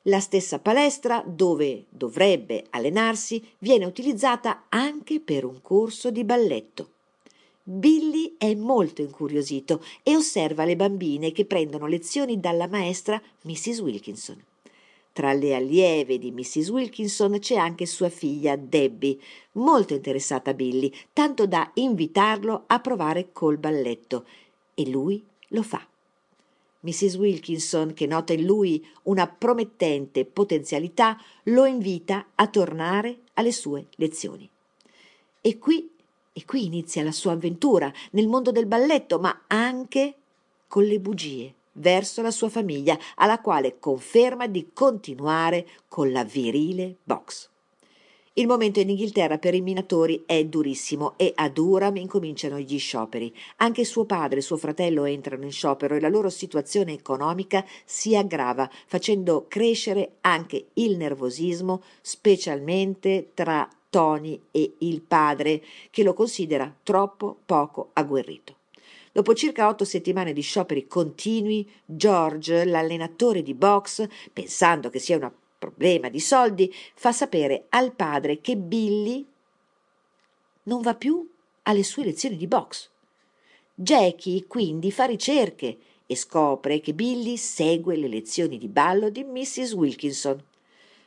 La 0.03 0.21
stessa 0.21 0.59
palestra 0.59 1.23
dove 1.27 1.85
dovrebbe 1.89 2.65
allenarsi 2.71 3.45
viene 3.59 3.85
utilizzata 3.85 4.65
anche 4.69 5.21
per 5.21 5.45
un 5.45 5.61
corso 5.61 6.11
di 6.11 6.25
balletto. 6.25 6.91
Billy 7.63 8.37
è 8.39 8.55
molto 8.55 9.03
incuriosito 9.03 9.85
e 10.03 10.17
osserva 10.17 10.65
le 10.65 10.77
bambine 10.77 11.33
che 11.33 11.45
prendono 11.45 11.87
lezioni 11.87 12.41
dalla 12.41 12.67
maestra 12.67 13.21
Mrs. 13.43 13.81
Wilkinson. 13.81 14.43
Tra 15.19 15.33
le 15.33 15.53
allieve 15.57 16.17
di 16.17 16.31
Mrs. 16.31 16.69
Wilkinson 16.69 17.41
c'è 17.41 17.57
anche 17.57 17.87
sua 17.87 18.09
figlia 18.09 18.55
Debbie, 18.55 19.19
molto 19.55 19.93
interessata 19.93 20.51
a 20.53 20.55
Billy, 20.55 20.95
tanto 21.13 21.45
da 21.45 21.69
invitarlo 21.75 22.63
a 22.69 22.79
provare 22.79 23.33
col 23.33 23.59
balletto. 23.59 24.25
E 24.75 24.89
lui 24.89 25.21
lo 25.49 25.65
fa. 25.65 25.85
Mrs. 26.83 27.17
Wilkinson, 27.17 27.95
che 27.95 28.07
nota 28.07 28.33
in 28.33 28.45
lui 28.45 28.87
una 29.07 29.27
promettente 29.27 30.25
potenzialità, 30.25 31.21
lo 31.47 31.65
invita 31.65 32.29
a 32.37 32.47
tornare 32.47 33.23
alle 33.35 33.51
sue 33.51 33.89
lezioni. 33.97 34.49
E 35.41 35.59
qui, 35.59 35.91
e 36.33 36.45
qui 36.45 36.65
inizia 36.65 37.03
la 37.03 37.11
sua 37.11 37.33
avventura 37.33 37.93
nel 38.13 38.29
mondo 38.29 38.53
del 38.53 38.67
balletto, 38.67 39.19
ma 39.19 39.47
anche 39.49 40.15
con 40.69 40.85
le 40.85 41.01
bugie 41.01 41.55
verso 41.79 42.23
la 42.23 42.31
sua 42.31 42.49
famiglia, 42.49 42.99
alla 43.17 43.41
quale 43.41 43.79
conferma 43.79 44.47
di 44.47 44.71
continuare 44.73 45.67
con 45.89 46.13
la 46.13 46.25
virile 46.25 46.97
box. 47.03 47.51
Il 48.39 48.47
momento 48.47 48.79
in 48.79 48.89
Inghilterra 48.89 49.37
per 49.39 49.55
i 49.55 49.61
minatori 49.61 50.23
è 50.25 50.45
durissimo 50.45 51.15
e 51.17 51.33
a 51.35 51.49
Durham 51.49 51.97
incominciano 51.97 52.61
gli 52.61 52.79
scioperi. 52.79 53.35
Anche 53.57 53.85
suo 53.85 54.05
padre 54.05 54.39
e 54.39 54.43
suo 54.43 54.57
fratello 54.57 55.07
entrano 55.07 55.43
in 55.43 55.51
sciopero 55.51 55.97
e 55.97 56.01
la 56.01 56.09
loro 56.09 56.31
situazione 56.31 56.93
economica 56.93 57.65
si 57.85 58.15
aggrava, 58.15 58.71
facendo 58.87 59.47
crescere 59.49 60.19
anche 60.21 60.67
il 60.75 60.97
nervosismo, 60.97 61.83
specialmente 62.01 63.31
tra 63.35 63.69
Tony 63.91 64.41
e 64.53 64.75
il 64.79 65.01
padre, 65.01 65.61
che 65.91 66.05
lo 66.05 66.15
considera 66.15 66.73
troppo 66.85 67.39
poco 67.45 67.91
agguerrito. 67.95 68.55
Dopo 69.19 69.35
circa 69.35 69.67
otto 69.67 69.85
settimane 69.85 70.33
di 70.33 70.43
scioperi 70.43 70.87
continui, 70.87 71.69
George, 71.85 72.65
l'allenatore 72.65 73.43
di 73.43 73.53
box, 73.53 74.07
pensando 74.33 74.91
che 74.91 75.01
sia 75.01 75.17
un 75.17 75.29
problema 75.59 76.09
di 76.09 76.21
soldi, 76.21 76.73
fa 76.95 77.11
sapere 77.11 77.65
al 77.71 77.97
padre 77.97 78.41
che 78.41 78.57
Billy 78.57 79.27
non 80.63 80.83
va 80.83 80.95
più 80.95 81.29
alle 81.63 81.83
sue 81.83 82.05
lezioni 82.05 82.37
di 82.37 82.47
box. 82.47 82.91
Jackie 83.75 84.47
quindi 84.47 84.93
fa 84.93 85.07
ricerche 85.07 85.79
e 86.07 86.15
scopre 86.15 86.79
che 86.79 86.95
Billy 86.95 87.37
segue 87.37 87.97
le 87.97 88.07
lezioni 88.07 88.57
di 88.57 88.69
ballo 88.69 89.11
di 89.11 89.25
Mrs. 89.25 89.73
Wilkinson. 89.73 90.41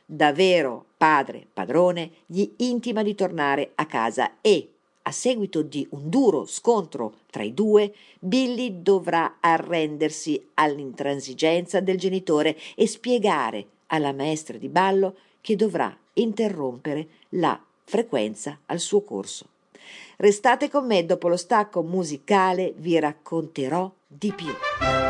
Davvero 0.04 0.84
padre 0.98 1.46
padrone 1.50 2.10
gli 2.26 2.46
intima 2.56 3.02
di 3.02 3.14
tornare 3.14 3.72
a 3.74 3.86
casa 3.86 4.32
e 4.42 4.68
a 5.02 5.10
seguito 5.10 5.62
di 5.62 5.86
un 5.90 6.08
duro 6.08 6.46
scontro 6.46 7.14
tra 7.30 7.42
i 7.42 7.54
due, 7.54 7.92
Billy 8.18 8.82
dovrà 8.82 9.36
arrendersi 9.40 10.50
all'intransigenza 10.54 11.80
del 11.80 11.98
genitore 11.98 12.56
e 12.74 12.86
spiegare 12.86 13.66
alla 13.86 14.12
maestra 14.12 14.58
di 14.58 14.68
ballo 14.68 15.16
che 15.40 15.56
dovrà 15.56 15.94
interrompere 16.14 17.08
la 17.30 17.60
frequenza 17.84 18.58
al 18.66 18.78
suo 18.78 19.02
corso. 19.02 19.46
Restate 20.16 20.70
con 20.70 20.86
me, 20.86 21.04
dopo 21.04 21.28
lo 21.28 21.36
stacco 21.36 21.82
musicale 21.82 22.72
vi 22.76 22.98
racconterò 22.98 23.90
di 24.06 24.32
più. 24.32 25.01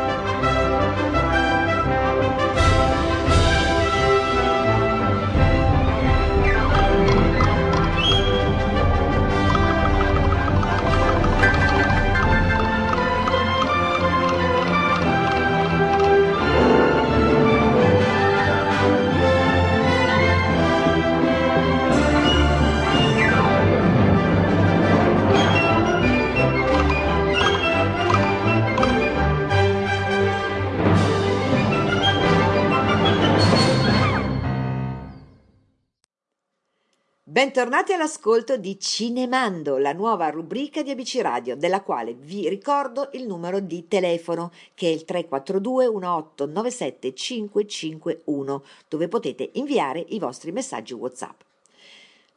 Bentornati 37.33 37.93
all'ascolto 37.93 38.57
di 38.57 38.79
Cinemando, 38.79 39.79
la 39.79 39.91
nuova 39.91 40.29
rubrica 40.29 40.83
di 40.83 40.91
ABC 40.91 41.17
Radio, 41.21 41.55
della 41.55 41.81
quale 41.81 42.13
vi 42.13 42.47
ricordo 42.47 43.09
il 43.13 43.25
numero 43.25 43.59
di 43.59 43.87
telefono 43.87 44.51
che 44.75 44.89
è 44.89 44.91
il 44.91 45.03
342 45.03 45.87
1897 45.87 47.15
551, 47.15 48.63
dove 48.87 49.07
potete 49.07 49.49
inviare 49.53 50.05
i 50.09 50.19
vostri 50.19 50.51
messaggi 50.51 50.93
WhatsApp. 50.93 51.41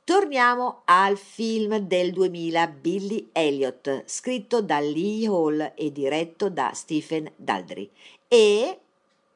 Torniamo 0.03 0.81
al 0.87 1.19
film 1.19 1.77
del 1.77 2.13
2000 2.13 2.67
Billy 2.69 3.29
Elliot, 3.33 4.05
scritto 4.07 4.63
da 4.63 4.81
Lee 4.81 5.27
Hall 5.29 5.73
e 5.77 5.93
diretto 5.93 6.49
da 6.49 6.71
Stephen 6.73 7.31
Daldry. 7.37 7.91
E 8.27 8.79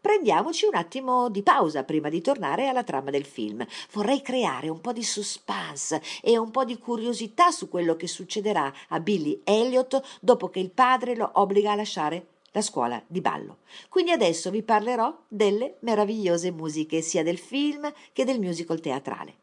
prendiamoci 0.01 0.67
un 0.67 0.75
attimo 0.75 1.29
di 1.29 1.43
pausa 1.43 1.85
prima 1.85 2.09
di 2.09 2.21
tornare 2.21 2.69
alla 2.69 2.85
trama 2.85 3.11
del 3.11 3.25
film. 3.25 3.65
Vorrei 3.93 4.23
creare 4.23 4.69
un 4.69 4.81
po' 4.81 4.93
di 4.93 5.03
suspense 5.03 6.03
e 6.23 6.39
un 6.39 6.51
po' 6.51 6.65
di 6.65 6.79
curiosità 6.79 7.51
su 7.51 7.69
quello 7.69 7.97
che 7.97 8.07
succederà 8.07 8.73
a 8.89 9.01
Billy 9.01 9.41
Elliot 9.45 10.19
dopo 10.21 10.49
che 10.49 10.61
il 10.61 10.71
padre 10.71 11.15
lo 11.15 11.31
obbliga 11.35 11.73
a 11.73 11.77
lasciare 11.77 12.27
la 12.53 12.63
scuola 12.63 13.01
di 13.07 13.21
ballo. 13.21 13.59
Quindi 13.89 14.11
adesso 14.11 14.51
vi 14.51 14.63
parlerò 14.63 15.17
delle 15.29 15.77
meravigliose 15.81 16.51
musiche 16.51 17.01
sia 17.01 17.23
del 17.23 17.39
film 17.39 17.93
che 18.13 18.25
del 18.25 18.41
musical 18.41 18.81
teatrale. 18.81 19.35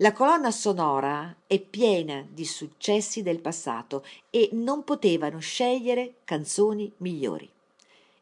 La 0.00 0.12
colonna 0.12 0.52
sonora 0.52 1.34
è 1.46 1.58
piena 1.58 2.24
di 2.30 2.44
successi 2.44 3.22
del 3.22 3.40
passato 3.40 4.04
e 4.30 4.48
non 4.52 4.84
potevano 4.84 5.40
scegliere 5.40 6.18
canzoni 6.22 6.92
migliori. 6.98 7.50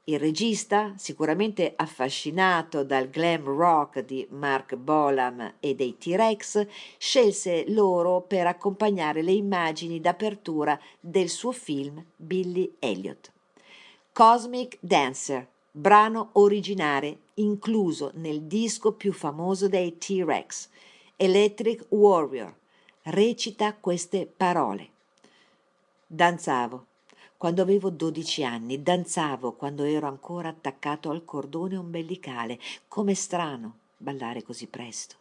Il 0.09 0.21
regista, 0.21 0.93
sicuramente 0.97 1.73
affascinato 1.75 2.85
dal 2.85 3.09
glam 3.09 3.43
rock 3.43 4.05
di 4.05 4.25
Mark 4.31 4.77
Bolam 4.77 5.55
e 5.59 5.75
dei 5.75 5.99
T-Rex, 5.99 6.65
scelse 6.97 7.65
loro 7.71 8.21
per 8.21 8.47
accompagnare 8.47 9.21
le 9.23 9.33
immagini 9.33 10.01
d'apertura 10.01 10.79
del 11.01 11.29
suo 11.29 11.51
film 11.51 12.05
Billy 12.15 12.77
Elliot. 12.79 13.33
Cosmic 14.13 14.79
Dancer, 14.79 15.45
brano 15.73 16.29
originale 16.35 17.19
incluso 17.35 18.13
nel 18.15 18.43
disco 18.43 18.93
più 18.93 19.13
famoso 19.13 19.69
dei 19.69 19.99
T-Rex, 19.99 20.69
Electric 21.17 21.87
Warrior 21.89 22.55
recita 23.03 23.75
queste 23.75 24.25
parole. 24.37 24.89
Danzavo 26.07 26.86
quando 27.37 27.63
avevo 27.63 27.91
dodici 27.91 28.45
anni, 28.45 28.83
danzavo 28.83 29.53
quando 29.53 29.85
ero 29.85 30.07
ancora 30.07 30.49
attaccato 30.49 31.11
al 31.11 31.25
cordone 31.25 31.77
ombelicale. 31.77 32.59
Come 32.89 33.15
strano 33.15 33.79
ballare 33.97 34.43
così 34.43 34.67
presto. 34.67 35.17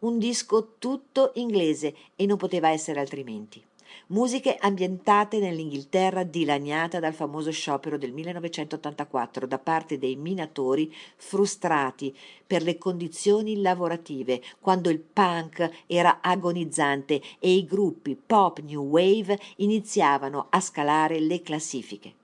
Un 0.00 0.18
disco 0.18 0.74
tutto 0.78 1.32
inglese 1.34 1.94
e 2.16 2.26
non 2.26 2.36
poteva 2.36 2.70
essere 2.70 3.00
altrimenti 3.00 3.62
musiche 4.08 4.56
ambientate 4.58 5.38
nell'Inghilterra 5.38 6.22
dilaniata 6.24 6.98
dal 7.00 7.14
famoso 7.14 7.50
sciopero 7.50 7.96
del 7.96 8.12
1984 8.12 9.46
da 9.46 9.58
parte 9.58 9.98
dei 9.98 10.16
minatori 10.16 10.94
frustrati 11.16 12.16
per 12.46 12.62
le 12.62 12.78
condizioni 12.78 13.60
lavorative, 13.60 14.42
quando 14.60 14.90
il 14.90 15.00
punk 15.00 15.84
era 15.86 16.20
agonizzante 16.20 17.20
e 17.38 17.52
i 17.52 17.64
gruppi 17.64 18.16
pop 18.16 18.60
new 18.60 18.82
wave 18.82 19.38
iniziavano 19.56 20.46
a 20.50 20.60
scalare 20.60 21.20
le 21.20 21.42
classifiche. 21.42 22.14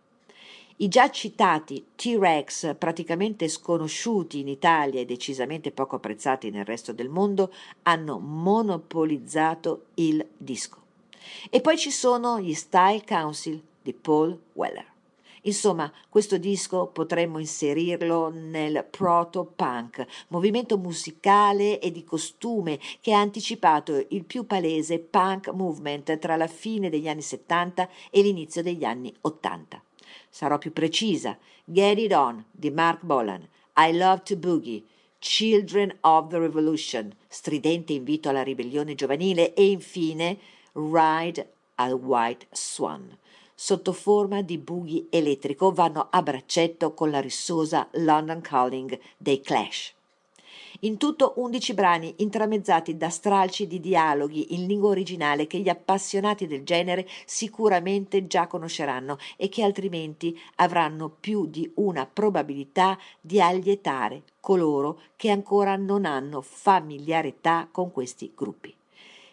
I 0.79 0.89
già 0.89 1.09
citati 1.11 1.87
T-Rex, 1.95 2.77
praticamente 2.77 3.49
sconosciuti 3.49 4.41
in 4.41 4.49
Italia 4.49 5.01
e 5.01 5.07
decisamente 5.07 5.71
poco 5.71 5.97
apprezzati 5.97 6.51
nel 6.51 6.67
resto 6.67 6.93
del 6.93 7.09
mondo, 7.09 7.51
hanno 7.85 8.19
monopolizzato 8.19 9.87
il 9.95 10.27
disco. 10.37 10.86
E 11.51 11.61
poi 11.61 11.77
ci 11.79 11.91
sono 11.91 12.41
gli 12.41 12.55
Style 12.55 13.05
Council 13.07 13.63
di 13.83 13.93
Paul 13.93 14.39
Weller. 14.55 14.95
Insomma, 15.47 15.93
questo 16.09 16.39
disco 16.39 16.89
potremmo 16.89 17.39
inserirlo 17.39 18.31
nel 18.31 18.85
proto-punk, 18.89 20.05
movimento 20.29 20.77
musicale 20.77 21.79
e 21.79 21.93
di 21.93 22.03
costume 22.03 22.81
che 23.01 23.13
ha 23.13 23.21
anticipato 23.21 24.07
il 24.09 24.25
più 24.25 24.45
palese 24.45 24.99
punk 24.99 25.51
movement 25.51 26.19
tra 26.19 26.35
la 26.35 26.49
fine 26.49 26.91
degli 26.91 27.09
anni 27.09 27.23
70 27.23 27.89
e 28.11 28.23
l'inizio 28.23 28.61
degli 28.61 28.83
anni 28.83 29.15
80. 29.21 29.81
Sarò 30.29 30.59
più 30.59 30.73
precisa. 30.73 31.39
Get 31.65 31.99
It 31.99 32.13
On 32.13 32.45
di 32.51 32.71
Mark 32.71 33.05
Bolan, 33.05 33.49
I 33.77 33.97
Love 33.97 34.23
to 34.25 34.37
Boogie, 34.37 34.83
Children 35.19 35.97
of 36.01 36.29
the 36.29 36.39
Revolution, 36.39 37.13
stridente 37.29 37.93
invito 37.93 38.29
alla 38.29 38.43
ribellione 38.43 38.95
giovanile 38.95 39.55
e 39.55 39.71
infine 39.71 40.39
Ride 40.79 41.55
al 41.77 41.95
White 41.95 42.49
Swan. 42.51 43.17
Sotto 43.55 43.95
forma 43.95 44.43
di 44.43 44.59
bughi 44.59 45.07
elettrico 45.09 45.73
vanno 45.73 46.09
a 46.11 46.21
braccetto 46.21 46.93
con 46.93 47.11
la 47.11 47.21
rissosa 47.21 47.89
London 47.93 48.43
Calling 48.43 48.99
dei 49.17 49.41
Clash. 49.41 49.95
In 50.81 50.99
tutto 50.99 51.33
undici 51.37 51.73
brani 51.73 52.13
intramezzati 52.19 52.99
da 52.99 53.09
stralci 53.09 53.67
di 53.67 53.81
dialoghi 53.81 54.55
in 54.55 54.67
lingua 54.67 54.91
originale 54.91 55.47
che 55.47 55.59
gli 55.61 55.71
appassionati 55.71 56.47
del 56.47 56.65
genere 56.65 57.09
sicuramente 57.25 58.27
già 58.27 58.47
conosceranno 58.47 59.17
e 59.39 59.49
che 59.49 59.63
altrimenti 59.63 60.39
avranno 60.57 61.09
più 61.09 61.47
di 61.47 61.71
una 61.77 62.05
probabilità 62.05 62.99
di 63.19 63.41
allietare 63.41 64.25
coloro 64.41 65.01
che 65.17 65.31
ancora 65.31 65.77
non 65.77 66.05
hanno 66.05 66.43
familiarità 66.43 67.67
con 67.73 67.91
questi 67.91 68.31
gruppi. 68.35 68.75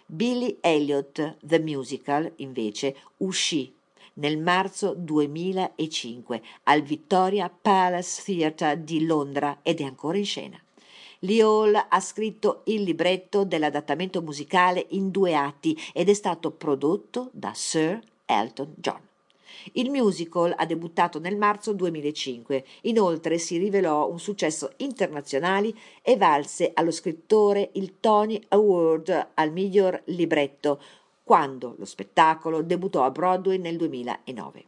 Billy 0.06 0.58
Elliot 0.62 1.38
The 1.42 1.60
Musical, 1.60 2.32
invece, 2.38 2.96
uscì 3.18 3.74
nel 4.16 4.38
marzo 4.38 4.94
2005 4.96 6.42
al 6.63 6.82
Victoria 6.82 7.50
Palace 7.50 8.22
Theatre 8.24 8.84
di 8.84 9.06
Londra 9.06 9.60
ed 9.62 9.80
è 9.80 9.84
ancora 9.84 10.18
in 10.18 10.26
scena. 10.26 10.62
Lee 11.20 11.42
Hall 11.42 11.74
ha 11.74 12.00
scritto 12.00 12.62
il 12.66 12.84
libretto 12.84 13.46
dell'adattamento 13.46 14.22
musicale 14.22 14.86
in 14.89 15.10
due 15.10 15.36
atti 15.36 15.78
ed 15.94 16.10
è 16.10 16.13
stato 16.13 16.52
prodotto 16.52 17.30
da 17.32 17.54
Sir 17.54 18.00
Elton 18.26 18.74
John. 18.76 19.00
Il 19.74 19.89
musical 19.89 20.54
ha 20.56 20.66
debuttato 20.66 21.20
nel 21.20 21.38
marzo 21.38 21.74
2005, 21.74 22.63
inoltre 22.82 23.38
si 23.38 23.58
rivelò 23.58 24.10
un 24.10 24.20
successo 24.20 24.74
internazionale 24.78 25.74
e 26.02 26.18
valse 26.18 26.72
allo 26.74 26.92
scrittore 26.92 27.70
il 27.74 28.00
Tony 28.00 28.42
Award 28.50 29.30
al 29.34 29.52
miglior 29.52 30.02
libretto, 30.06 30.82
quando 31.24 31.76
lo 31.78 31.86
spettacolo 31.86 32.62
debuttò 32.62 33.04
a 33.04 33.12
Broadway 33.12 33.58
nel 33.58 33.78
2009. 33.78 34.66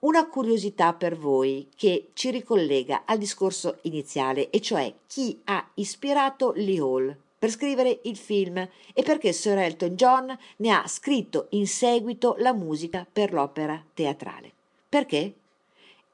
Una 0.00 0.26
curiosità 0.28 0.94
per 0.94 1.14
voi 1.16 1.68
che 1.76 2.08
ci 2.14 2.30
ricollega 2.30 3.02
al 3.04 3.18
discorso 3.18 3.78
iniziale, 3.82 4.48
e 4.48 4.60
cioè 4.60 4.92
chi 5.06 5.38
ha 5.44 5.70
ispirato 5.74 6.52
Lee 6.56 6.80
Hall 6.80 7.16
per 7.40 7.50
scrivere 7.50 8.00
il 8.02 8.18
film 8.18 8.58
e 8.58 9.02
perché 9.02 9.32
Sir 9.32 9.56
Elton 9.56 9.96
John 9.96 10.38
ne 10.56 10.70
ha 10.70 10.86
scritto 10.86 11.46
in 11.52 11.66
seguito 11.66 12.36
la 12.38 12.52
musica 12.52 13.06
per 13.10 13.32
l'opera 13.32 13.82
teatrale. 13.94 14.52
Perché? 14.86 15.34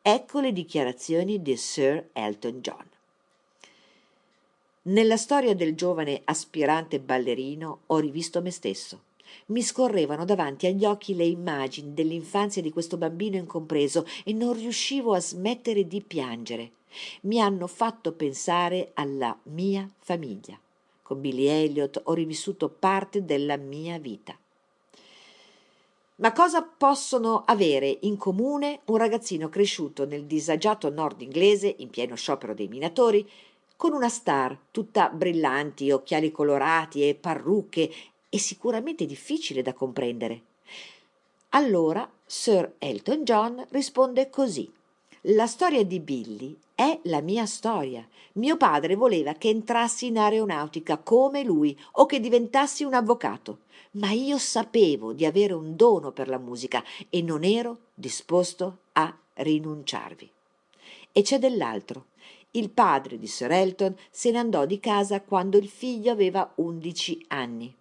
Ecco 0.01 0.39
le 0.39 0.53
dichiarazioni 0.53 1.43
di 1.43 1.57
Sir 1.57 2.11
Elton 2.13 2.61
John. 2.61 2.85
Nella 4.83 5.17
storia 5.17 5.53
del 5.57 5.75
giovane 5.75 6.23
aspirante 6.23 7.01
ballerino 7.01 7.81
ho 7.87 7.99
rivisto 7.99 8.41
me 8.41 8.53
stesso. 8.53 9.01
Mi 9.47 9.63
scorrevano 9.63 10.25
davanti 10.25 10.69
agli 10.69 10.85
occhi 10.85 11.17
le 11.17 11.25
immagini 11.25 11.93
dell'infanzia 11.93 12.63
di 12.63 12.71
questo 12.71 12.97
bambino 12.97 13.37
incompreso 13.37 14.07
e 14.23 14.33
non 14.33 14.53
riuscivo 14.53 15.13
a 15.13 15.21
smettere 15.21 15.89
di 15.89 16.01
piangere. 16.03 16.71
Mi 17.23 17.41
hanno 17.41 17.67
fatto 17.67 18.13
pensare 18.13 18.93
alla 18.95 19.37
mia 19.47 19.91
famiglia. 19.99 20.57
Con 21.07 21.21
Billy 21.21 21.47
Elliot 21.47 22.01
ho 22.07 22.15
rivissuto 22.15 22.69
parte 22.69 23.25
della 23.25 23.57
mia 23.57 23.97
vita. 23.97 24.37
Ma 26.17 26.33
cosa 26.33 26.63
possono 26.65 27.45
avere 27.47 27.99
in 28.01 28.17
comune 28.17 28.81
un 28.87 28.97
ragazzino 28.97 29.49
cresciuto 29.49 30.05
nel 30.05 30.25
disagiato 30.25 30.91
nord 30.91 31.21
inglese, 31.21 31.73
in 31.79 31.91
pieno 31.91 32.17
sciopero 32.17 32.55
dei 32.55 32.67
minatori, 32.67 33.25
con 33.77 33.93
una 33.93 34.09
star 34.09 34.59
tutta 34.73 35.09
brillanti, 35.09 35.93
occhiali 35.93 36.33
colorati 36.33 37.09
e 37.09 37.15
parrucche, 37.15 37.89
e 38.29 38.39
sicuramente 38.41 39.07
difficile 39.07 39.63
da 39.63 39.75
comprendere? 39.75 40.43
Allora 41.51 42.11
Sir 42.27 42.75
Elton 42.79 43.23
John 43.23 43.65
risponde 43.69 44.29
così. 44.29 44.69
La 45.21 45.47
storia 45.47 45.85
di 45.85 46.01
Billy 46.01 46.59
è 46.77 47.01
la 47.05 47.23
mia 47.23 47.47
storia. 47.47 48.07
Mio 48.35 48.59
padre 48.59 48.95
voleva 48.97 49.33
che 49.33 49.49
entrassi 49.49 50.07
in 50.07 50.19
aeronautica 50.19 50.99
come 50.99 51.43
lui 51.43 51.77
o 51.93 52.05
che 52.05 52.21
diventassi 52.21 52.85
un 52.85 52.93
avvocato, 52.93 53.61
ma 53.93 54.11
io 54.11 54.37
sapevo 54.37 55.15
di 55.15 55.25
avere 55.25 55.55
un 55.55 55.75
dono 55.75 56.13
per 56.13 56.29
la 56.29 56.39
musica 56.39 56.85
e 57.09 57.23
non 57.23 57.45
ero 57.45 57.79
disposto 57.95 58.81
a 58.93 59.13
rinunciarvi. 59.35 60.31
E 61.13 61.23
c'è 61.23 61.39
dell'altro. 61.39 62.09
Il 62.51 62.69
padre 62.69 63.19
di 63.19 63.27
Sir 63.27 63.53
Elton 63.53 63.97
se 64.11 64.31
ne 64.31 64.39
andò 64.39 64.67
di 64.67 64.79
casa 64.79 65.23
quando 65.23 65.57
il 65.57 65.69
figlio 65.69 66.13
aveva 66.13 66.53
undici 66.57 67.25
anni. 67.29 67.75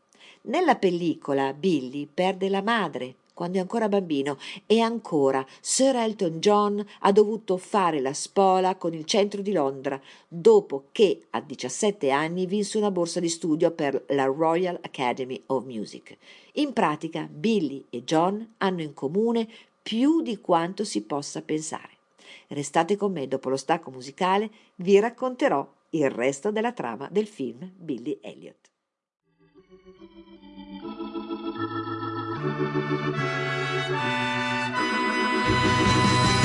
Nella 0.43 0.75
pellicola 0.75 1.51
Billy 1.51 2.05
perde 2.05 2.47
la 2.47 2.61
madre 2.61 3.15
quando 3.35 3.57
è 3.57 3.61
ancora 3.61 3.89
bambino 3.89 4.39
e 4.65 4.79
ancora 4.79 5.45
Sir 5.59 5.95
Elton 5.97 6.39
John 6.39 6.83
ha 7.01 7.11
dovuto 7.11 7.57
fare 7.57 7.99
la 7.99 8.13
spola 8.13 8.75
con 8.75 8.93
il 8.93 9.05
centro 9.05 9.43
di 9.43 9.51
Londra 9.51 10.01
dopo 10.27 10.85
che 10.91 11.25
a 11.31 11.41
17 11.41 12.09
anni 12.09 12.47
vinse 12.47 12.79
una 12.79 12.89
borsa 12.89 13.19
di 13.19 13.29
studio 13.29 13.69
per 13.69 14.05
la 14.07 14.25
Royal 14.25 14.79
Academy 14.81 15.39
of 15.47 15.65
Music. 15.65 16.17
In 16.53 16.71
pratica 16.73 17.27
Billy 17.29 17.85
e 17.89 18.03
John 18.03 18.55
hanno 18.57 18.81
in 18.81 18.93
comune 18.93 19.47
più 19.83 20.21
di 20.21 20.39
quanto 20.39 20.85
si 20.85 21.01
possa 21.01 21.41
pensare. 21.41 21.93
Restate 22.47 22.95
con 22.95 23.11
me, 23.11 23.27
dopo 23.27 23.49
lo 23.49 23.57
stacco 23.57 23.91
musicale 23.91 24.49
vi 24.75 24.97
racconterò 24.99 25.69
il 25.89 26.09
resto 26.09 26.51
della 26.51 26.71
trama 26.71 27.09
del 27.11 27.27
film 27.27 27.69
Billy 27.75 28.17
Elliot. 28.21 28.64
Thank 32.45 32.69
you. 36.39 36.44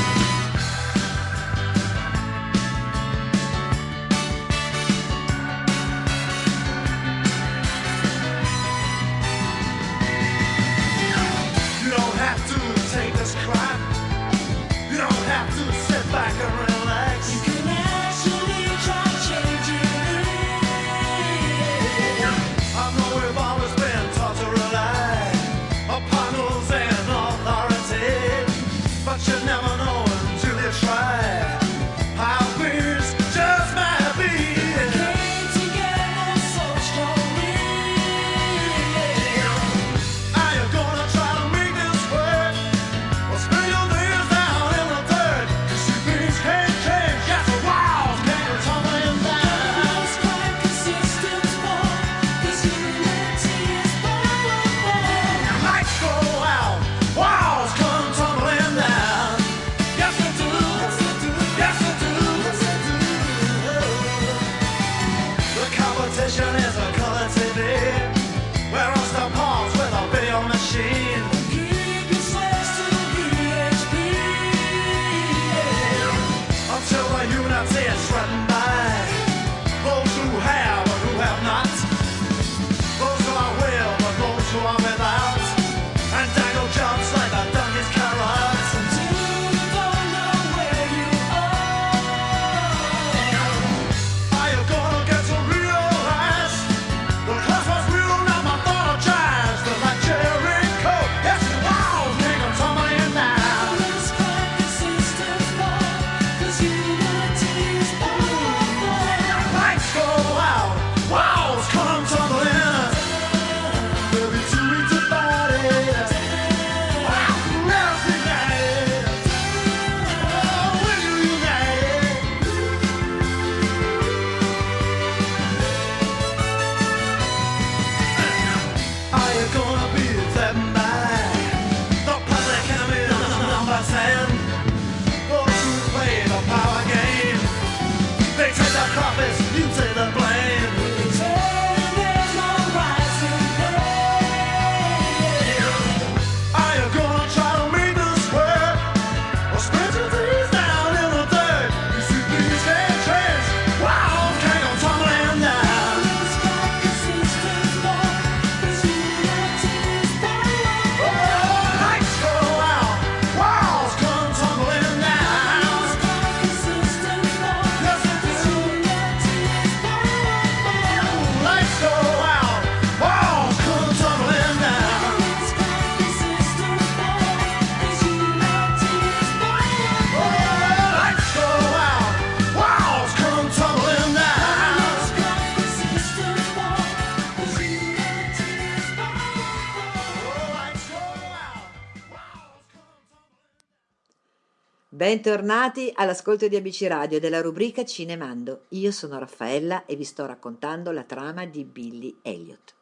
Bentornati 195.11 195.91
all'ascolto 195.93 196.47
di 196.47 196.55
ABC 196.55 196.83
Radio 196.87 197.19
della 197.19 197.41
rubrica 197.41 197.85
Cinemando. 197.85 198.67
Io 198.69 198.93
sono 198.93 199.19
Raffaella 199.19 199.85
e 199.85 199.97
vi 199.97 200.05
sto 200.05 200.25
raccontando 200.25 200.93
la 200.93 201.03
trama 201.03 201.47
di 201.47 201.65
Billy 201.65 202.21
Elliot. 202.23 202.77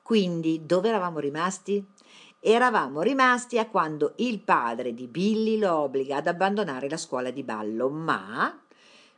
Quindi, 0.00 0.66
dove 0.66 0.90
eravamo 0.90 1.18
rimasti? 1.18 1.84
Eravamo 2.38 3.02
rimasti 3.02 3.58
a 3.58 3.66
quando 3.66 4.12
il 4.18 4.38
padre 4.38 4.94
di 4.94 5.08
Billy 5.08 5.58
lo 5.58 5.74
obbliga 5.78 6.18
ad 6.18 6.28
abbandonare 6.28 6.88
la 6.88 6.96
scuola 6.96 7.32
di 7.32 7.42
ballo, 7.42 7.90
ma 7.90 8.56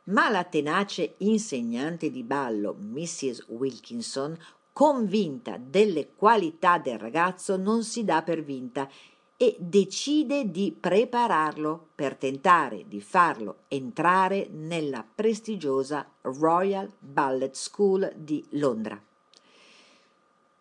ma 0.04 0.30
la 0.30 0.44
tenace 0.44 1.16
insegnante 1.18 2.10
di 2.10 2.22
ballo, 2.22 2.74
Mrs. 2.80 3.48
Wilkinson, 3.48 4.34
convinta 4.72 5.58
delle 5.60 6.14
qualità 6.14 6.78
del 6.78 6.98
ragazzo, 6.98 7.58
non 7.58 7.82
si 7.84 8.02
dà 8.02 8.22
per 8.22 8.42
vinta 8.42 8.88
e 9.36 9.56
decide 9.58 10.50
di 10.50 10.74
prepararlo 10.78 11.88
per 11.94 12.16
tentare 12.16 12.84
di 12.88 13.00
farlo 13.00 13.58
entrare 13.68 14.48
nella 14.50 15.04
prestigiosa 15.14 16.08
Royal 16.22 16.90
Ballet 16.98 17.54
School 17.54 18.10
di 18.16 18.44
Londra. 18.50 19.00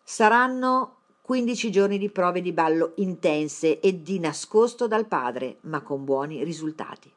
Saranno 0.02 0.94
15 1.22 1.70
giorni 1.72 1.98
di 1.98 2.10
prove 2.10 2.40
di 2.40 2.52
ballo 2.52 2.92
intense 2.96 3.80
e 3.80 4.02
di 4.02 4.20
nascosto 4.20 4.86
dal 4.86 5.06
padre, 5.06 5.56
ma 5.62 5.80
con 5.80 6.04
buoni 6.04 6.44
risultati. 6.44 7.12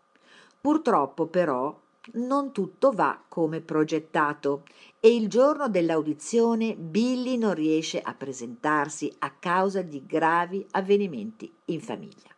Purtroppo 0.59 1.27
però 1.27 1.77
non 2.13 2.51
tutto 2.51 2.91
va 2.91 3.23
come 3.27 3.61
progettato 3.61 4.63
e 4.99 5.15
il 5.15 5.27
giorno 5.27 5.69
dell'audizione 5.69 6.75
Billy 6.75 7.37
non 7.37 7.53
riesce 7.53 8.01
a 8.01 8.13
presentarsi 8.13 9.13
a 9.19 9.31
causa 9.31 9.81
di 9.81 10.05
gravi 10.05 10.65
avvenimenti 10.71 11.53
in 11.65 11.81
famiglia. 11.81 12.35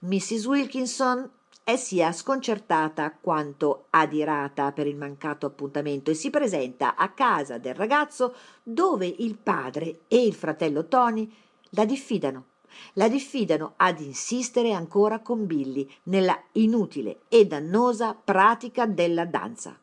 Mrs. 0.00 0.46
Wilkinson 0.46 1.30
è 1.64 1.76
sia 1.76 2.12
sconcertata 2.12 3.12
quanto 3.20 3.88
adirata 3.90 4.72
per 4.72 4.86
il 4.86 4.96
mancato 4.96 5.44
appuntamento 5.44 6.10
e 6.10 6.14
si 6.14 6.30
presenta 6.30 6.96
a 6.96 7.10
casa 7.10 7.58
del 7.58 7.74
ragazzo 7.74 8.34
dove 8.62 9.06
il 9.06 9.36
padre 9.36 10.00
e 10.08 10.24
il 10.24 10.34
fratello 10.34 10.86
Tony 10.86 11.30
la 11.70 11.84
diffidano 11.84 12.44
la 12.94 13.08
diffidano 13.08 13.74
ad 13.76 14.00
insistere 14.00 14.72
ancora 14.72 15.20
con 15.20 15.46
Billy 15.46 15.88
nella 16.04 16.40
inutile 16.52 17.20
e 17.28 17.46
dannosa 17.46 18.14
pratica 18.14 18.86
della 18.86 19.24
danza. 19.24 19.78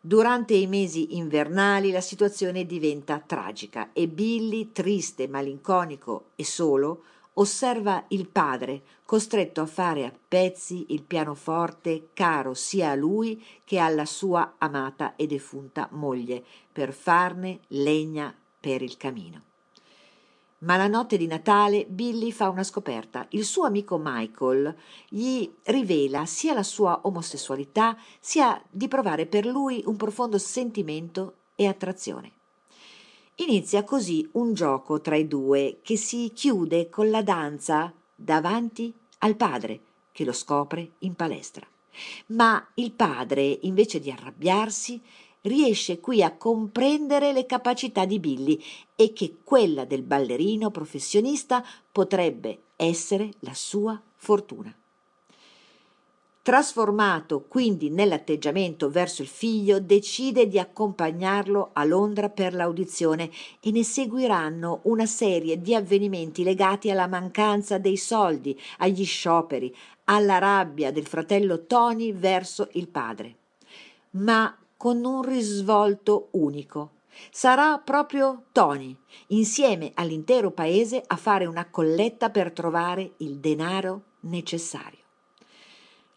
Durante 0.00 0.54
i 0.54 0.66
mesi 0.66 1.16
invernali 1.16 1.90
la 1.90 2.00
situazione 2.00 2.64
diventa 2.64 3.18
tragica 3.18 3.90
e 3.92 4.06
Billy, 4.08 4.72
triste, 4.72 5.26
malinconico 5.28 6.30
e 6.36 6.44
solo, 6.44 7.02
osserva 7.34 8.04
il 8.08 8.28
padre 8.28 8.82
costretto 9.04 9.60
a 9.60 9.66
fare 9.66 10.04
a 10.04 10.12
pezzi 10.28 10.86
il 10.88 11.02
pianoforte 11.02 12.08
caro 12.12 12.54
sia 12.54 12.90
a 12.90 12.94
lui 12.94 13.44
che 13.64 13.78
alla 13.78 14.04
sua 14.04 14.54
amata 14.58 15.16
e 15.16 15.26
defunta 15.26 15.88
moglie 15.92 16.44
per 16.70 16.92
farne 16.92 17.60
legna 17.68 18.34
per 18.60 18.82
il 18.82 18.96
camino. 18.96 19.47
Ma 20.60 20.76
la 20.76 20.88
notte 20.88 21.16
di 21.16 21.28
Natale 21.28 21.86
Billy 21.86 22.32
fa 22.32 22.48
una 22.48 22.64
scoperta. 22.64 23.26
Il 23.30 23.44
suo 23.44 23.64
amico 23.64 24.00
Michael 24.02 24.74
gli 25.08 25.48
rivela 25.64 26.26
sia 26.26 26.52
la 26.52 26.64
sua 26.64 27.00
omosessualità, 27.04 27.96
sia 28.18 28.60
di 28.68 28.88
provare 28.88 29.26
per 29.26 29.46
lui 29.46 29.82
un 29.86 29.96
profondo 29.96 30.36
sentimento 30.36 31.34
e 31.54 31.66
attrazione. 31.66 32.32
Inizia 33.36 33.84
così 33.84 34.28
un 34.32 34.52
gioco 34.52 35.00
tra 35.00 35.14
i 35.14 35.28
due 35.28 35.78
che 35.82 35.96
si 35.96 36.32
chiude 36.34 36.88
con 36.88 37.08
la 37.08 37.22
danza 37.22 37.92
davanti 38.12 38.92
al 39.18 39.36
padre, 39.36 39.80
che 40.10 40.24
lo 40.24 40.32
scopre 40.32 40.90
in 40.98 41.14
palestra. 41.14 41.64
Ma 42.26 42.64
il 42.74 42.90
padre, 42.90 43.58
invece 43.62 44.00
di 44.00 44.10
arrabbiarsi, 44.10 45.00
riesce 45.48 45.98
qui 45.98 46.22
a 46.22 46.36
comprendere 46.36 47.32
le 47.32 47.46
capacità 47.46 48.04
di 48.04 48.20
Billy 48.20 48.62
e 48.94 49.12
che 49.12 49.38
quella 49.42 49.84
del 49.84 50.02
ballerino 50.02 50.70
professionista 50.70 51.64
potrebbe 51.90 52.60
essere 52.76 53.30
la 53.40 53.54
sua 53.54 54.00
fortuna. 54.14 54.74
Trasformato 56.48 57.44
quindi 57.46 57.90
nell'atteggiamento 57.90 58.88
verso 58.88 59.20
il 59.20 59.28
figlio, 59.28 59.80
decide 59.80 60.48
di 60.48 60.58
accompagnarlo 60.58 61.70
a 61.74 61.84
Londra 61.84 62.30
per 62.30 62.54
l'audizione 62.54 63.30
e 63.60 63.70
ne 63.70 63.84
seguiranno 63.84 64.80
una 64.84 65.04
serie 65.04 65.60
di 65.60 65.74
avvenimenti 65.74 66.42
legati 66.42 66.90
alla 66.90 67.06
mancanza 67.06 67.76
dei 67.76 67.98
soldi, 67.98 68.58
agli 68.78 69.04
scioperi, 69.04 69.76
alla 70.04 70.38
rabbia 70.38 70.90
del 70.90 71.06
fratello 71.06 71.66
Tony 71.66 72.14
verso 72.14 72.70
il 72.72 72.88
padre. 72.88 73.36
Ma 74.12 74.56
con 74.78 75.04
un 75.04 75.22
risvolto 75.22 76.28
unico. 76.32 76.92
Sarà 77.32 77.78
proprio 77.78 78.44
Tony, 78.52 78.96
insieme 79.28 79.90
all'intero 79.94 80.52
paese, 80.52 81.02
a 81.04 81.16
fare 81.16 81.46
una 81.46 81.68
colletta 81.68 82.30
per 82.30 82.52
trovare 82.52 83.14
il 83.18 83.38
denaro 83.38 84.02
necessario. 84.20 85.00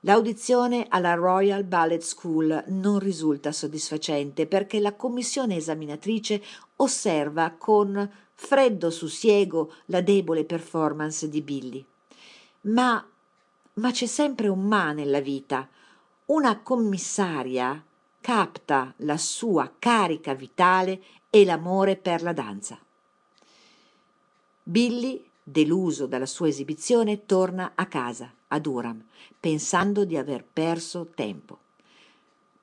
L'audizione 0.02 0.86
alla 0.90 1.16
Royal 1.16 1.64
Ballet 1.64 2.02
School 2.02 2.64
non 2.68 3.00
risulta 3.00 3.52
soddisfacente 3.52 4.46
perché 4.46 4.80
la 4.80 4.94
commissione 4.94 5.56
esaminatrice 5.56 6.42
osserva 6.78 7.52
con 7.58 8.10
freddo 8.34 8.92
sussiego 8.92 9.74
la 9.86 10.02
debole 10.02 10.46
performance 10.46 11.28
di 11.28 11.42
Billy. 11.42 11.86
Ma, 12.62 13.04
ma 13.74 13.92
c'è 13.92 14.06
sempre 14.06 14.48
un 14.48 14.62
ma 14.68 14.92
nella 14.92 15.20
vita. 15.20 15.68
Una 16.26 16.60
commissaria 16.60 17.84
capta 18.22 18.94
la 18.98 19.18
sua 19.18 19.74
carica 19.78 20.34
vitale 20.34 21.02
e 21.30 21.44
l'amore 21.44 21.96
per 21.98 22.22
la 22.22 22.34
danza. 22.34 22.80
Billy 24.64 25.26
deluso 25.44 26.06
dalla 26.06 26.26
sua 26.26 26.48
esibizione, 26.48 27.26
torna 27.26 27.72
a 27.76 27.86
casa, 27.88 28.32
a 28.50 28.60
Durham, 28.60 29.04
pensando 29.40 30.06
di 30.06 30.16
aver 30.16 30.46
perso 30.46 31.10
tempo. 31.14 31.58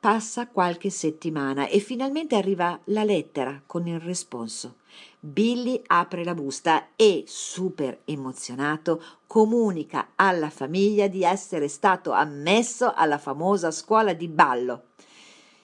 Passa 0.00 0.46
qualche 0.46 0.90
settimana 0.90 1.66
e 1.66 1.80
finalmente 1.80 2.36
arriva 2.36 2.78
la 2.84 3.02
lettera 3.02 3.60
con 3.66 3.88
il 3.88 3.98
responso. 3.98 4.76
Billy 5.18 5.82
apre 5.88 6.22
la 6.22 6.34
busta 6.34 6.90
e, 6.94 7.24
super 7.26 8.02
emozionato, 8.04 9.02
comunica 9.26 10.10
alla 10.14 10.50
famiglia 10.50 11.08
di 11.08 11.24
essere 11.24 11.66
stato 11.66 12.12
ammesso 12.12 12.92
alla 12.94 13.18
famosa 13.18 13.72
scuola 13.72 14.12
di 14.12 14.28
ballo. 14.28 14.82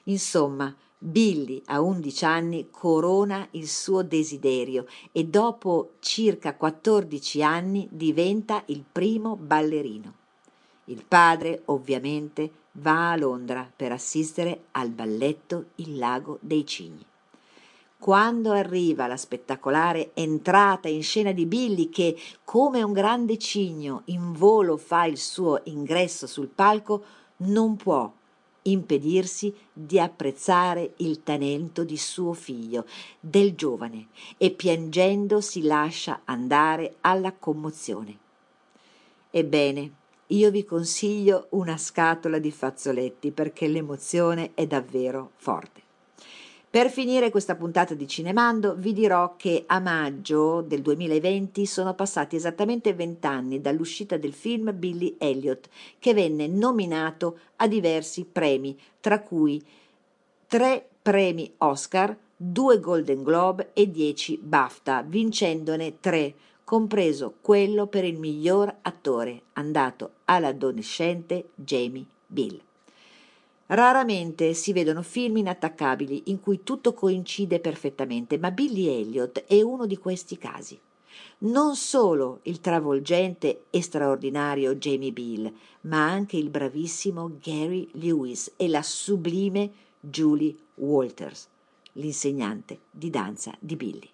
Insomma, 0.05 0.74
Billy, 0.98 1.61
a 1.66 1.82
11 1.82 2.24
anni, 2.24 2.68
corona 2.70 3.46
il 3.52 3.68
suo 3.68 4.02
desiderio 4.02 4.86
e 5.12 5.24
dopo 5.24 5.96
circa 6.00 6.55
14 6.55 7.42
anni 7.42 7.86
diventa 7.90 8.62
il 8.66 8.84
primo 8.90 9.36
ballerino. 9.36 10.14
Il 10.86 11.05
padre, 11.07 11.62
ovviamente, 11.66 12.50
va 12.72 13.12
a 13.12 13.16
Londra 13.16 13.70
per 13.74 13.92
assistere 13.92 14.64
al 14.72 14.90
balletto 14.90 15.66
Il 15.76 15.98
lago 15.98 16.38
dei 16.40 16.66
cigni. 16.66 17.05
Quando 17.98 18.52
arriva 18.52 19.07
la 19.07 19.16
spettacolare 19.16 20.11
entrata 20.14 20.88
in 20.88 21.02
scena 21.02 21.32
di 21.32 21.46
Billy 21.46 21.88
che, 21.88 22.18
come 22.44 22.82
un 22.82 22.92
grande 22.92 23.38
cigno 23.38 24.02
in 24.07 24.32
volo 24.32 24.76
fa 24.76 25.05
il 25.05 25.18
suo 25.18 25.61
ingresso 25.64 26.26
sul 26.26 26.48
palco, 26.48 27.05
non 27.36 27.76
può 27.76 28.11
impedirsi 28.65 29.55
di 29.73 29.99
apprezzare 29.99 30.95
il 30.99 31.23
talento 31.23 31.85
di 31.85 31.97
suo 31.97 32.33
figlio, 32.33 32.87
del 33.19 33.55
giovane, 33.55 34.09
e 34.37 34.51
piangendo 34.51 35.41
si 35.41 35.62
lascia 35.62 36.21
andare 36.25 36.97
alla 37.01 37.33
commozione. 37.33 38.19
Ebbene, 39.31 39.93
io 40.29 40.51
vi 40.51 40.65
consiglio 40.65 41.49
una 41.51 41.77
scatola 41.77 42.39
di 42.39 42.51
fazzoletti 42.51 43.31
perché 43.31 43.69
l'emozione 43.69 44.53
è 44.55 44.67
davvero 44.67 45.33
forte. 45.37 45.84
Per 46.75 46.91
finire 46.91 47.31
questa 47.31 47.55
puntata 47.55 47.95
di 47.95 48.09
Cinemando 48.09 48.75
vi 48.75 48.93
dirò 48.93 49.37
che 49.37 49.62
a 49.64 49.79
maggio 49.79 50.61
del 50.61 50.83
2020 50.83 51.66
sono 51.66 51.95
passati 51.95 52.35
esattamente 52.35 52.95
vent'anni 52.95 53.61
dall'uscita 53.61 54.16
del 54.16 54.33
film 54.33 54.77
Billy 54.77 55.14
Elliot, 55.16 55.68
che 56.01 56.14
venne 56.14 56.49
nominato 56.49 57.39
a 57.59 57.68
diversi 57.68 58.25
premi, 58.25 58.77
tra 58.99 59.20
cui 59.20 59.64
tre 60.49 60.85
premi 61.01 61.49
Oscar, 61.59 62.18
due 62.35 62.81
Golden 62.81 63.22
Globe 63.22 63.70
e 63.72 63.89
dieci 63.89 64.37
BAFTA, 64.37 65.03
vincendone 65.03 66.01
tre, 66.01 66.35
compreso 66.64 67.37
quello 67.41 67.87
per 67.87 68.03
il 68.03 68.18
miglior 68.18 68.79
attore, 68.83 69.43
andato 69.53 70.14
all'adolescente 70.25 71.51
Jamie 71.55 72.05
Bill. 72.27 72.61
Raramente 73.67 74.53
si 74.53 74.73
vedono 74.73 75.03
film 75.03 75.39
inattaccabili 75.39 76.25
in 76.27 76.41
cui 76.41 76.62
tutto 76.62 76.93
coincide 76.93 77.61
perfettamente, 77.61 78.37
ma 78.37 78.51
Billy 78.51 78.87
Elliot 78.87 79.45
è 79.47 79.62
uno 79.62 79.87
di 79.87 79.97
questi 79.97 80.37
casi. 80.37 80.79
Non 81.39 81.75
solo 81.75 82.41
il 82.43 82.61
travolgente 82.61 83.65
e 83.71 83.81
straordinario 83.83 84.75
Jamie 84.75 85.12
Bill, 85.12 85.53
ma 85.83 86.05
anche 86.05 86.37
il 86.37 86.51
bravissimo 86.51 87.39
Gary 87.43 87.89
Lewis 87.93 88.53
e 88.57 88.69
la 88.69 88.83
sublime 88.83 89.71
Julie 89.99 90.55
Walters, 90.75 91.49
l'insegnante 91.93 92.81
di 92.91 93.09
danza 93.09 93.55
di 93.59 93.77
Billy. 93.77 94.09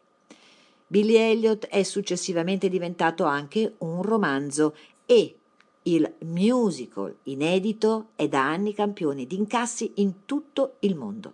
Billy 0.86 1.14
Elliot 1.14 1.66
è 1.66 1.82
successivamente 1.82 2.68
diventato 2.68 3.24
anche 3.24 3.74
un 3.78 4.02
romanzo 4.02 4.74
e 5.06 5.36
il 5.84 6.12
musical 6.24 7.16
inedito 7.24 8.08
è 8.14 8.28
da 8.28 8.46
anni 8.46 8.74
campione 8.74 9.26
di 9.26 9.36
incassi 9.36 9.92
in 9.96 10.26
tutto 10.26 10.74
il 10.80 10.94
mondo. 10.94 11.32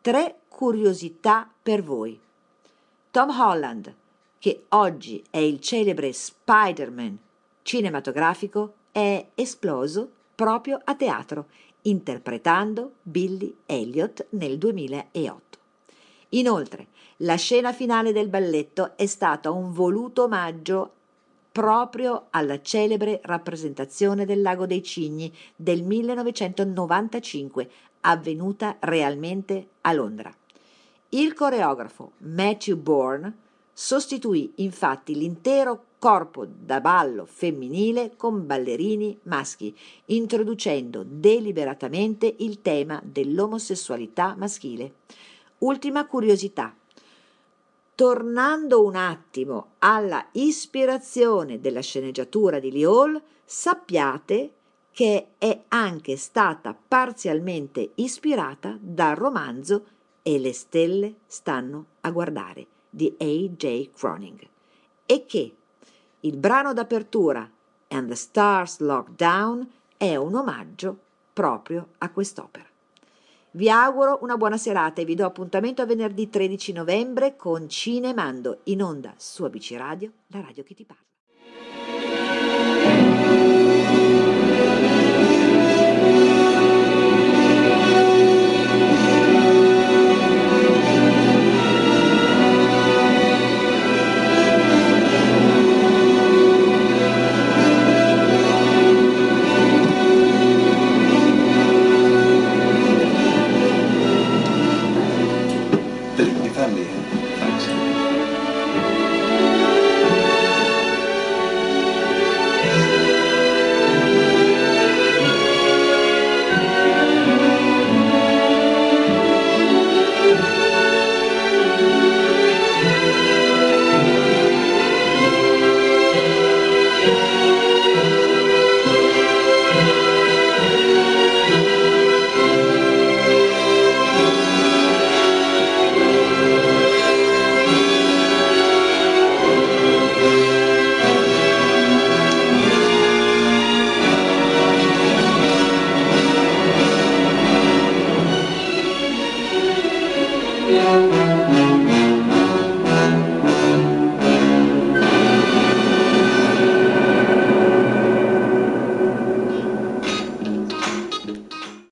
Tre 0.00 0.40
curiosità 0.48 1.48
per 1.62 1.82
voi. 1.82 2.18
Tom 3.10 3.30
Holland, 3.30 3.94
che 4.38 4.64
oggi 4.70 5.22
è 5.30 5.38
il 5.38 5.60
celebre 5.60 6.12
Spider-Man 6.12 7.18
cinematografico, 7.62 8.74
è 8.90 9.26
esploso 9.34 10.10
proprio 10.34 10.80
a 10.82 10.94
teatro, 10.94 11.46
interpretando 11.82 12.94
Billy 13.02 13.54
Elliot 13.64 14.26
nel 14.30 14.58
2008. 14.58 15.58
Inoltre, 16.30 16.88
la 17.20 17.36
scena 17.36 17.72
finale 17.72 18.12
del 18.12 18.28
balletto 18.28 18.96
è 18.96 19.06
stata 19.06 19.50
un 19.50 19.72
voluto 19.72 20.24
omaggio 20.24 20.95
proprio 21.56 22.26
alla 22.32 22.60
celebre 22.60 23.18
rappresentazione 23.22 24.26
del 24.26 24.42
Lago 24.42 24.66
dei 24.66 24.82
Cigni 24.82 25.34
del 25.56 25.82
1995, 25.84 27.70
avvenuta 28.02 28.76
realmente 28.80 29.68
a 29.80 29.94
Londra. 29.94 30.30
Il 31.08 31.32
coreografo 31.32 32.12
Matthew 32.18 32.76
Bourne 32.76 33.34
sostituì 33.72 34.52
infatti 34.56 35.14
l'intero 35.14 35.84
corpo 35.98 36.46
da 36.46 36.82
ballo 36.82 37.24
femminile 37.24 38.16
con 38.18 38.44
ballerini 38.44 39.18
maschi, 39.22 39.74
introducendo 40.06 41.06
deliberatamente 41.08 42.34
il 42.40 42.60
tema 42.60 43.00
dell'omosessualità 43.02 44.34
maschile. 44.36 44.92
Ultima 45.60 46.06
curiosità. 46.06 46.76
Tornando 47.96 48.84
un 48.84 48.94
attimo 48.94 49.72
alla 49.78 50.28
ispirazione 50.32 51.60
della 51.60 51.80
sceneggiatura 51.80 52.60
di 52.60 52.84
Hall, 52.84 53.20
sappiate 53.42 54.52
che 54.92 55.28
è 55.38 55.62
anche 55.68 56.16
stata 56.16 56.76
parzialmente 56.76 57.92
ispirata 57.96 58.78
dal 58.78 59.16
romanzo 59.16 59.86
E 60.22 60.38
le 60.38 60.52
stelle 60.52 61.14
stanno 61.26 61.86
a 62.00 62.10
guardare 62.10 62.66
di 62.90 63.14
A.J. 63.18 63.90
Croning 63.92 64.46
e 65.06 65.24
che 65.24 65.56
il 66.20 66.36
brano 66.36 66.72
d'apertura 66.72 67.48
And 67.88 68.08
the 68.08 68.14
Stars 68.14 68.80
Lock 68.80 69.10
Down 69.16 69.66
è 69.96 70.16
un 70.16 70.34
omaggio 70.34 70.98
proprio 71.32 71.88
a 71.98 72.10
quest'opera. 72.10 72.75
Vi 73.56 73.70
auguro 73.70 74.18
una 74.20 74.36
buona 74.36 74.58
serata 74.58 75.00
e 75.00 75.06
vi 75.06 75.14
do 75.14 75.24
appuntamento 75.24 75.80
a 75.80 75.86
venerdì 75.86 76.28
13 76.28 76.72
novembre 76.72 77.36
con 77.36 77.70
Cinemando 77.70 78.60
in 78.64 78.82
onda 78.82 79.14
su 79.16 79.44
ABC 79.44 79.76
Radio, 79.78 80.12
la 80.26 80.42
radio 80.42 80.62
che 80.62 80.74
ti 80.74 80.84
parla. 80.84 81.15